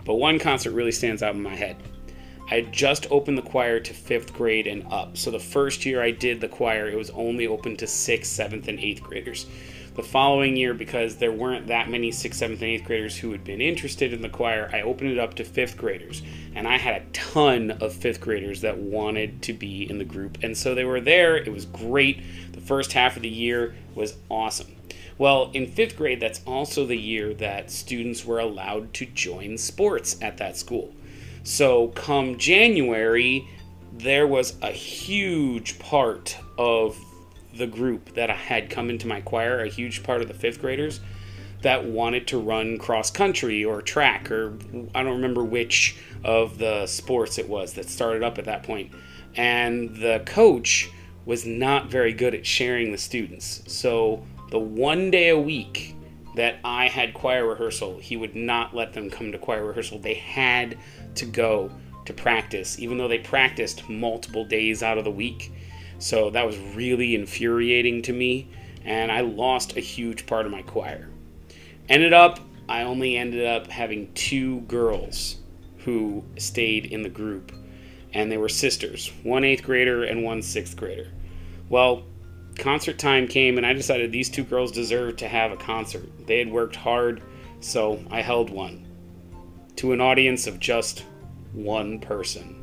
but 0.06 0.16
one 0.16 0.40
concert 0.40 0.72
really 0.72 0.94
stands 0.94 1.22
out 1.22 1.36
in 1.36 1.44
my 1.44 1.56
head. 1.56 1.76
I 2.50 2.56
had 2.56 2.72
just 2.72 3.12
opened 3.12 3.38
the 3.38 3.42
choir 3.42 3.82
to 3.82 3.94
5th 3.94 4.32
grade 4.32 4.68
and 4.68 4.86
up, 4.92 5.18
so 5.18 5.32
the 5.32 5.40
first 5.40 5.86
year 5.86 6.02
I 6.02 6.12
did 6.12 6.40
the 6.40 6.48
choir, 6.48 6.88
it 6.88 6.96
was 6.96 7.10
only 7.10 7.48
open 7.48 7.76
to 7.78 7.86
6th, 7.86 8.22
7th, 8.22 8.68
and 8.70 8.80
8th 8.80 9.02
graders 9.02 9.48
the 9.96 10.04
following 10.04 10.58
year, 10.58 10.74
because 10.74 11.16
there 11.18 11.32
weren't 11.32 11.68
that 11.68 11.90
many 11.90 12.12
6th, 12.12 12.36
7th, 12.36 12.52
and 12.52 12.62
8th 12.62 12.84
graders 12.84 13.18
who 13.18 13.32
had 13.32 13.44
been 13.44 13.62
interested 13.62 14.14
in 14.14 14.22
the 14.22 14.30
choir, 14.30 14.70
I 14.74 14.82
opened 14.82 15.12
it 15.12 15.20
up 15.20 15.36
to 15.36 15.44
5th 15.44 15.78
graders. 15.78 16.22
And 16.54 16.68
I 16.68 16.78
had 16.78 17.02
a 17.02 17.06
ton 17.14 17.72
of 17.72 17.94
5th 17.94 18.20
graders 18.20 18.62
that 18.62 18.78
wanted 18.78 19.42
to 19.44 19.54
be 19.54 19.90
in 19.90 19.98
the 19.98 20.06
group. 20.06 20.38
And 20.44 20.58
so 20.58 20.76
they 20.76 20.86
were 20.86 21.02
there. 21.02 21.38
It 21.38 21.52
was 21.52 21.66
great. 21.66 22.22
The 22.52 22.62
first 22.62 22.94
half 22.94 23.16
of 23.16 23.22
the 23.22 23.30
year 23.30 23.76
was 23.94 24.18
awesome. 24.30 24.76
Well, 25.18 25.50
in 25.54 25.68
fifth 25.68 25.96
grade, 25.96 26.20
that's 26.20 26.42
also 26.46 26.86
the 26.86 26.98
year 26.98 27.34
that 27.36 27.72
students 27.72 28.26
were 28.26 28.40
allowed 28.40 28.94
to 28.96 29.06
join 29.06 29.58
sports 29.58 30.18
at 30.22 30.38
that 30.38 30.58
school. 30.58 30.94
So, 31.44 31.90
come 31.90 32.38
January, 32.38 33.48
there 33.94 34.28
was 34.28 34.56
a 34.62 34.72
huge 34.72 35.80
part 35.80 36.38
of 36.58 36.98
the 37.58 37.68
group 37.68 38.14
that 38.16 38.30
had 38.30 38.70
come 38.70 38.90
into 38.90 39.08
my 39.08 39.22
choir, 39.22 39.62
a 39.62 39.68
huge 39.68 40.04
part 40.04 40.22
of 40.22 40.28
the 40.28 40.34
fifth 40.34 40.62
graders 40.62 41.00
that 41.62 41.86
wanted 41.86 42.28
to 42.28 42.38
run 42.38 42.78
cross 42.78 43.10
country 43.10 43.66
or 43.66 43.82
track 43.82 44.30
or 44.30 44.58
I 44.94 45.02
don't 45.02 45.16
remember 45.16 45.44
which 45.44 45.98
of 46.24 46.58
the 46.58 46.86
sports 46.86 47.38
it 47.38 47.50
was 47.50 47.74
that 47.74 47.90
started 47.90 48.24
up 48.24 48.38
at 48.38 48.46
that 48.46 48.64
point. 48.64 48.92
And 49.36 49.96
the 49.96 50.22
coach 50.26 50.90
was 51.26 51.46
not 51.46 51.90
very 51.90 52.14
good 52.14 52.36
at 52.36 52.46
sharing 52.46 52.92
the 52.92 52.98
students. 52.98 53.64
So 53.68 54.26
the 54.52 54.60
one 54.60 55.10
day 55.10 55.30
a 55.30 55.40
week 55.40 55.96
that 56.36 56.58
I 56.64 56.88
had 56.88 57.14
choir 57.14 57.48
rehearsal, 57.48 57.98
he 57.98 58.18
would 58.18 58.36
not 58.36 58.76
let 58.76 58.94
them 58.94 59.10
come 59.10 59.32
to 59.32 59.38
choir 59.38 59.66
rehearsal. 59.66 60.00
They 60.00 60.14
had 60.14 60.78
to 61.16 61.26
go 61.26 61.72
to 62.06 62.14
practice, 62.14 62.78
even 62.80 62.98
though 62.98 63.08
they 63.08 63.20
practiced 63.20 63.90
multiple 63.90 64.46
days 64.46 64.84
out 64.84 64.98
of 64.98 65.04
the 65.04 65.12
week. 65.12 65.52
So 66.00 66.30
that 66.32 66.46
was 66.46 66.58
really 66.58 67.16
infuriating 67.16 68.02
to 68.04 68.14
me, 68.14 68.50
and 68.84 69.12
I 69.12 69.22
lost 69.22 69.78
a 69.78 69.82
huge 69.82 70.26
part 70.26 70.46
of 70.46 70.52
my 70.52 70.62
choir. 70.62 71.10
Ended 71.90 72.14
up, 72.14 72.40
I 72.68 72.84
only 72.84 73.18
ended 73.18 73.46
up 73.46 73.68
having 73.68 74.12
two 74.14 74.62
girls 74.62 75.38
who 75.80 76.24
stayed 76.38 76.88
in 76.88 77.04
the 77.04 77.10
group, 77.10 77.52
and 78.14 78.32
they 78.32 78.38
were 78.38 78.50
sisters 78.50 79.12
one 79.24 79.44
eighth 79.44 79.64
grader 79.64 80.04
and 80.04 80.24
one 80.24 80.42
sixth 80.42 80.76
grader. 80.76 81.12
Well, 81.70 82.04
concert 82.58 82.98
time 82.98 83.28
came, 83.28 83.58
and 83.58 83.66
I 83.66 83.74
decided 83.74 84.12
these 84.12 84.30
two 84.30 84.44
girls 84.44 84.72
deserved 84.72 85.20
to 85.20 85.28
have 85.28 85.52
a 85.52 85.58
concert. 85.58 86.10
They 86.26 86.40
had 86.40 86.52
worked 86.52 86.76
hard, 86.76 87.22
so 87.60 88.04
I 88.10 88.22
held 88.22 88.50
one 88.50 88.88
to 89.78 89.92
an 89.92 90.02
audience 90.02 90.48
of 90.48 90.60
just 90.60 91.04
one 91.54 92.00
person 92.00 92.62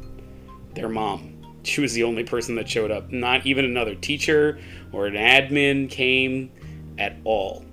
their 0.75 0.89
mom. 0.89 1.32
She 1.65 1.81
was 1.81 1.93
the 1.95 2.03
only 2.03 2.25
person 2.25 2.57
that 2.57 2.69
showed 2.69 2.91
up. 2.91 3.11
Not 3.11 3.47
even 3.47 3.65
another 3.65 3.95
teacher 3.95 4.59
or 4.93 5.07
an 5.07 5.15
admin 5.15 5.89
came 5.91 6.51
at 6.99 7.17
all. 7.25 7.65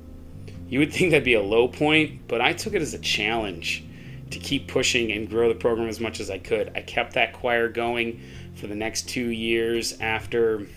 You 0.68 0.80
would 0.80 0.94
think 0.94 1.12
that'd 1.12 1.24
be 1.24 1.34
a 1.34 1.42
low 1.42 1.68
point, 1.68 2.28
but 2.28 2.42
I 2.42 2.54
took 2.54 2.74
it 2.74 2.82
as 2.82 2.94
a 2.94 3.00
challenge 3.00 3.84
to 4.30 4.40
keep 4.40 4.68
pushing 4.68 5.12
and 5.12 5.28
grow 5.28 5.50
the 5.50 5.56
program 5.56 5.88
as 5.90 6.00
much 6.00 6.20
as 6.20 6.30
I 6.30 6.38
could. 6.38 6.72
I 6.76 6.82
kept 6.82 7.14
that 7.14 7.34
choir 7.34 7.68
going 7.68 8.22
for 8.56 8.68
the 8.68 8.76
next 8.76 9.10
two 9.10 9.30
years 9.30 10.00
after 10.00 10.68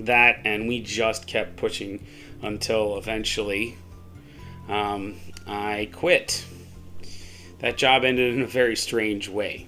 that, 0.00 0.40
and 0.44 0.68
we 0.68 0.80
just 0.80 1.26
kept 1.26 1.56
pushing 1.56 2.06
until 2.42 2.98
eventually 2.98 3.76
um, 4.68 5.16
I 5.46 5.88
quit. 5.92 6.44
That 7.60 7.76
job 7.76 8.04
ended 8.04 8.34
in 8.34 8.42
a 8.42 8.46
very 8.46 8.76
strange 8.76 9.28
way. 9.28 9.66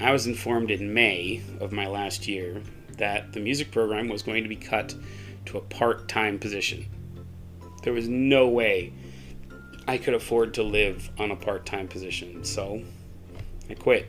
I 0.00 0.12
was 0.12 0.28
informed 0.28 0.70
in 0.70 0.94
May 0.94 1.42
of 1.60 1.72
my 1.72 1.88
last 1.88 2.28
year 2.28 2.62
that 2.98 3.32
the 3.32 3.40
music 3.40 3.72
program 3.72 4.08
was 4.08 4.22
going 4.22 4.44
to 4.44 4.48
be 4.48 4.56
cut 4.56 4.94
to 5.46 5.58
a 5.58 5.60
part 5.60 6.08
time 6.08 6.38
position. 6.38 6.86
There 7.82 7.92
was 7.92 8.08
no 8.08 8.48
way 8.48 8.92
I 9.88 9.98
could 9.98 10.14
afford 10.14 10.54
to 10.54 10.62
live 10.62 11.10
on 11.18 11.32
a 11.32 11.36
part 11.36 11.66
time 11.66 11.88
position, 11.88 12.44
so 12.44 12.82
I 13.68 13.74
quit. 13.74 14.08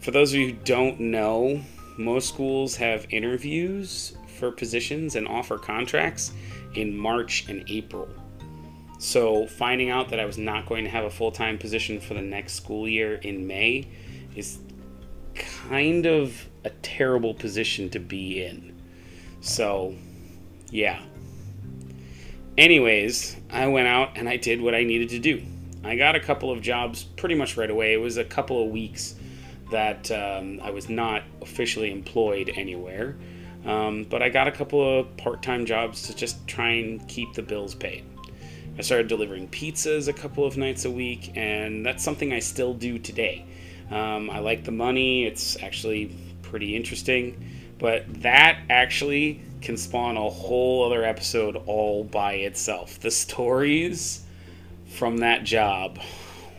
For 0.00 0.12
those 0.12 0.32
of 0.32 0.38
you 0.38 0.50
who 0.50 0.58
don't 0.64 1.00
know, 1.00 1.60
most 1.98 2.28
schools 2.28 2.76
have 2.76 3.06
interviews 3.10 4.16
for 4.38 4.52
positions 4.52 5.16
and 5.16 5.26
offer 5.26 5.58
contracts 5.58 6.32
in 6.74 6.96
March 6.96 7.48
and 7.48 7.64
April. 7.68 8.08
So, 8.98 9.46
finding 9.46 9.90
out 9.90 10.08
that 10.10 10.20
I 10.20 10.24
was 10.24 10.38
not 10.38 10.66
going 10.66 10.84
to 10.84 10.90
have 10.90 11.04
a 11.04 11.10
full 11.10 11.32
time 11.32 11.58
position 11.58 11.98
for 11.98 12.14
the 12.14 12.22
next 12.22 12.54
school 12.54 12.86
year 12.86 13.16
in 13.16 13.46
May 13.46 13.88
is 14.36 14.58
kind 15.34 16.06
of 16.06 16.46
a 16.64 16.70
terrible 16.82 17.34
position 17.34 17.90
to 17.90 17.98
be 17.98 18.44
in. 18.44 18.80
So, 19.40 19.94
yeah. 20.70 21.00
Anyways, 22.58 23.36
I 23.50 23.66
went 23.66 23.88
out 23.88 24.16
and 24.16 24.28
I 24.28 24.36
did 24.36 24.60
what 24.60 24.74
I 24.74 24.84
needed 24.84 25.08
to 25.10 25.18
do. 25.18 25.42
I 25.84 25.96
got 25.96 26.16
a 26.16 26.20
couple 26.20 26.50
of 26.50 26.62
jobs 26.62 27.04
pretty 27.04 27.34
much 27.34 27.56
right 27.56 27.70
away. 27.70 27.92
It 27.92 27.98
was 27.98 28.16
a 28.16 28.24
couple 28.24 28.62
of 28.62 28.70
weeks 28.70 29.14
that 29.70 30.10
um, 30.10 30.60
I 30.62 30.70
was 30.70 30.88
not 30.88 31.22
officially 31.42 31.90
employed 31.90 32.50
anywhere. 32.54 33.16
Um, 33.64 34.04
but 34.04 34.22
I 34.22 34.28
got 34.28 34.46
a 34.46 34.52
couple 34.52 35.00
of 35.00 35.16
part 35.16 35.42
time 35.42 35.66
jobs 35.66 36.02
to 36.02 36.14
just 36.14 36.46
try 36.46 36.70
and 36.70 37.06
keep 37.08 37.34
the 37.34 37.42
bills 37.42 37.74
paid. 37.74 38.04
I 38.78 38.82
started 38.82 39.08
delivering 39.08 39.48
pizzas 39.48 40.06
a 40.06 40.12
couple 40.12 40.44
of 40.44 40.56
nights 40.56 40.84
a 40.84 40.90
week, 40.90 41.32
and 41.34 41.84
that's 41.84 42.04
something 42.04 42.32
I 42.32 42.38
still 42.38 42.74
do 42.74 42.98
today. 42.98 43.44
Um, 43.90 44.30
I 44.30 44.40
like 44.40 44.64
the 44.64 44.72
money, 44.72 45.24
it's 45.24 45.62
actually 45.62 46.16
pretty 46.42 46.74
interesting, 46.74 47.50
but 47.78 48.04
that 48.22 48.58
actually 48.68 49.42
can 49.60 49.76
spawn 49.76 50.16
a 50.16 50.30
whole 50.30 50.84
other 50.84 51.04
episode 51.04 51.56
all 51.66 52.04
by 52.04 52.34
itself. 52.34 53.00
The 53.00 53.10
stories 53.10 54.24
from 54.94 55.18
that 55.18 55.44
job, 55.44 55.98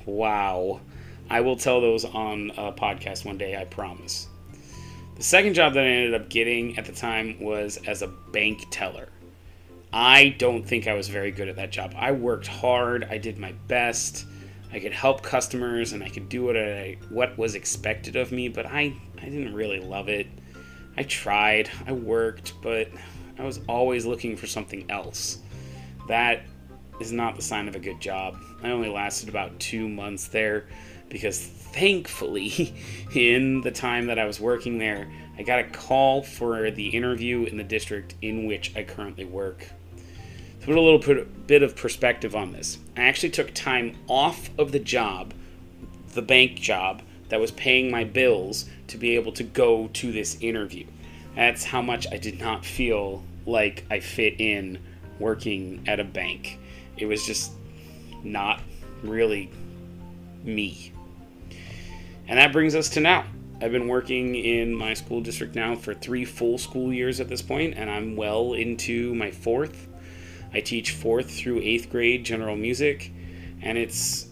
wow. 0.06 0.82
I 1.30 1.42
will 1.42 1.58
tell 1.58 1.82
those 1.82 2.06
on 2.06 2.52
a 2.52 2.72
podcast 2.72 3.26
one 3.26 3.38
day, 3.38 3.58
I 3.58 3.66
promise. 3.66 4.28
The 5.16 5.24
second 5.24 5.56
job 5.56 5.74
that 5.74 5.84
I 5.84 5.88
ended 5.88 6.14
up 6.14 6.30
getting 6.30 6.78
at 6.78 6.86
the 6.86 6.92
time 6.92 7.40
was 7.42 7.78
as 7.88 8.02
a 8.02 8.08
bank 8.08 8.66
teller. 8.72 9.10
I 9.92 10.36
don't 10.38 10.64
think 10.64 10.88
I 10.88 10.94
was 10.94 11.08
very 11.08 11.32
good 11.32 11.50
at 11.50 11.56
that 11.56 11.72
job. 11.72 11.94
I 11.98 12.12
worked 12.12 12.48
hard, 12.48 13.08
I 13.10 13.18
did 13.18 13.38
my 13.38 13.54
best. 13.68 14.26
I 14.72 14.80
could 14.80 14.92
help 14.92 15.24
customers 15.24 15.94
and 15.94 16.04
I 16.04 16.10
could 16.10 16.30
do 16.30 16.44
what 16.44 16.58
I 16.58 16.98
what 17.10 17.38
was 17.38 17.56
expected 17.56 18.16
of 18.16 18.32
me, 18.32 18.50
but 18.50 18.66
I 18.66 18.94
I 19.22 19.26
didn't 19.26 19.54
really 19.54 19.80
love 19.80 20.10
it. 20.10 20.28
I 20.98 21.04
tried, 21.04 21.70
I 21.86 21.92
worked, 21.92 22.54
but 22.62 22.90
I 23.38 23.44
was 23.44 23.60
always 23.68 24.06
looking 24.06 24.36
for 24.36 24.48
something 24.48 24.90
else. 24.90 25.40
That 26.08 26.42
is 27.00 27.12
not 27.12 27.36
the 27.36 27.42
sign 27.42 27.68
of 27.68 27.76
a 27.76 27.80
good 27.80 28.02
job. 28.02 28.38
I 28.64 28.72
only 28.72 28.90
lasted 28.90 29.30
about 29.30 29.60
2 29.60 29.88
months 29.88 30.28
there 30.28 30.68
because 31.10 31.40
thankfully 31.40 32.74
in 33.14 33.62
the 33.62 33.72
time 33.72 34.08
that 34.08 34.18
I 34.18 34.26
was 34.26 34.40
working 34.40 34.80
there, 34.80 35.08
I 35.38 35.44
got 35.44 35.60
a 35.60 35.66
call 35.66 36.24
for 36.24 36.72
the 36.72 36.88
interview 36.88 37.44
in 37.44 37.58
the 37.58 37.64
district 37.64 38.16
in 38.22 38.48
which 38.48 38.76
I 38.76 38.84
currently 38.84 39.26
work 39.26 39.68
put 40.68 40.76
a 40.76 40.82
little 40.82 41.24
bit 41.48 41.64
of 41.64 41.78
perspective 41.78 42.36
on 42.36 42.52
this. 42.52 42.78
I 42.98 43.04
actually 43.04 43.30
took 43.30 43.54
time 43.54 43.96
off 44.10 44.50
of 44.58 44.74
the 44.74 44.80
job, 44.80 45.34
the 46.14 46.22
bank 46.22 46.56
job 46.56 47.02
that 47.30 47.40
was 47.40 47.52
paying 47.52 47.90
my 47.90 48.04
bills, 48.04 48.66
to 48.88 48.98
be 48.98 49.16
able 49.16 49.32
to 49.32 49.44
go 49.44 49.88
to 49.94 50.12
this 50.12 50.38
interview. 50.42 50.86
That's 51.36 51.64
how 51.64 51.82
much 51.82 52.06
I 52.12 52.18
did 52.18 52.38
not 52.38 52.66
feel 52.66 53.24
like 53.46 53.86
I 53.90 54.02
fit 54.02 54.42
in 54.42 54.80
working 55.20 55.86
at 55.88 56.02
a 56.02 56.04
bank. 56.04 56.60
It 56.98 57.06
was 57.06 57.26
just 57.26 57.54
not 58.22 58.62
really 59.04 59.50
me. 60.44 60.92
And 62.28 62.38
that 62.38 62.52
brings 62.52 62.76
us 62.76 62.90
to 62.90 63.00
now. 63.00 63.26
I've 63.62 63.72
been 63.72 63.88
working 63.88 64.36
in 64.36 64.74
my 64.74 64.94
school 64.96 65.22
district 65.22 65.56
now 65.56 65.76
for 65.76 65.94
three 65.94 66.26
full 66.26 66.58
school 66.58 66.92
years 66.92 67.22
at 67.22 67.30
this 67.30 67.42
point, 67.42 67.76
and 67.78 67.90
I'm 67.90 68.18
well 68.18 68.54
into 68.54 69.16
my 69.16 69.32
fourth. 69.32 69.87
I 70.54 70.62
teach 70.62 70.92
fourth 70.92 71.32
through 71.32 71.62
eighth 71.62 71.90
grade 71.90 72.24
general 72.26 72.56
music, 72.56 73.12
and 73.62 73.78
it's 73.78 74.28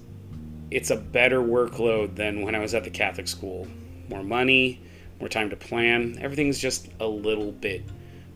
it's 0.71 0.89
a 0.89 0.95
better 0.95 1.41
workload 1.41 2.15
than 2.15 2.41
when 2.41 2.56
I 2.56 2.60
was 2.60 2.73
at 2.73 2.84
the 2.84 2.89
Catholic 2.89 3.28
school. 3.28 3.67
More 4.10 4.23
money, 4.23 4.82
more 5.19 5.30
time 5.30 5.49
to 5.49 5.56
plan. 5.56 6.17
Everything's 6.19 6.60
just 6.60 6.89
a 6.99 7.08
little 7.08 7.51
bit 7.51 7.84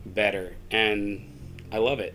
better, 0.05 0.55
and 0.71 1.25
I 1.71 1.77
love 1.77 1.99
it. 1.99 2.13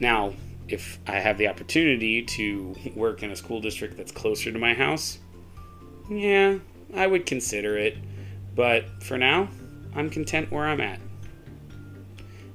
Now, 0.00 0.34
if 0.68 0.98
I 1.06 1.12
have 1.12 1.38
the 1.38 1.48
opportunity 1.48 2.22
to 2.22 2.74
work 2.94 3.22
in 3.22 3.30
a 3.30 3.36
school 3.36 3.60
district 3.60 3.96
that's 3.96 4.12
closer 4.12 4.50
to 4.50 4.58
my 4.58 4.74
house, 4.74 5.18
yeah, 6.10 6.58
I 6.94 7.06
would 7.06 7.26
consider 7.26 7.78
it. 7.78 7.96
But 8.54 9.02
for 9.02 9.18
now, 9.18 9.48
I'm 9.94 10.10
content 10.10 10.50
where 10.50 10.66
I'm 10.66 10.80
at. 10.80 10.98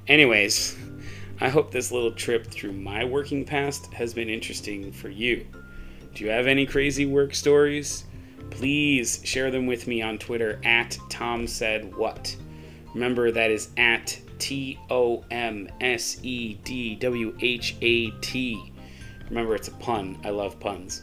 Anyways, 0.07 0.77
I 1.41 1.49
hope 1.49 1.71
this 1.71 1.91
little 1.91 2.11
trip 2.11 2.45
through 2.45 2.73
my 2.73 3.03
working 3.03 3.43
past 3.45 3.91
has 3.93 4.13
been 4.13 4.29
interesting 4.29 4.91
for 4.91 5.09
you. 5.09 5.47
Do 6.13 6.23
you 6.23 6.29
have 6.29 6.45
any 6.45 6.67
crazy 6.67 7.07
work 7.07 7.33
stories? 7.33 8.05
Please 8.51 9.21
share 9.23 9.49
them 9.49 9.65
with 9.65 9.87
me 9.87 10.03
on 10.03 10.19
Twitter 10.19 10.61
at 10.63 10.91
TomSedWhat. 11.09 12.35
Remember, 12.93 13.31
that 13.31 13.49
is 13.49 13.69
at 13.77 14.19
T 14.37 14.77
O 14.91 15.23
M 15.31 15.67
S 15.81 16.19
E 16.21 16.59
D 16.63 16.93
W 16.97 17.35
H 17.41 17.75
A 17.81 18.11
T. 18.21 18.71
Remember, 19.27 19.55
it's 19.55 19.67
a 19.67 19.71
pun. 19.71 20.19
I 20.23 20.29
love 20.29 20.59
puns. 20.59 21.01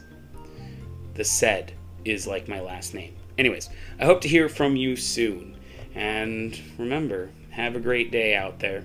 The 1.15 1.25
said 1.25 1.73
is 2.05 2.29
like 2.29 2.47
my 2.47 2.61
last 2.61 2.95
name. 2.95 3.17
Anyways, 3.39 3.71
I 3.99 4.05
hope 4.05 4.21
to 4.21 4.29
hear 4.29 4.49
from 4.49 4.77
you 4.77 4.95
soon. 4.95 5.57
And 5.97 6.61
remember, 6.79 7.31
have 7.51 7.75
a 7.75 7.81
great 7.81 8.13
day 8.13 8.37
out 8.37 8.61
there. 8.61 8.85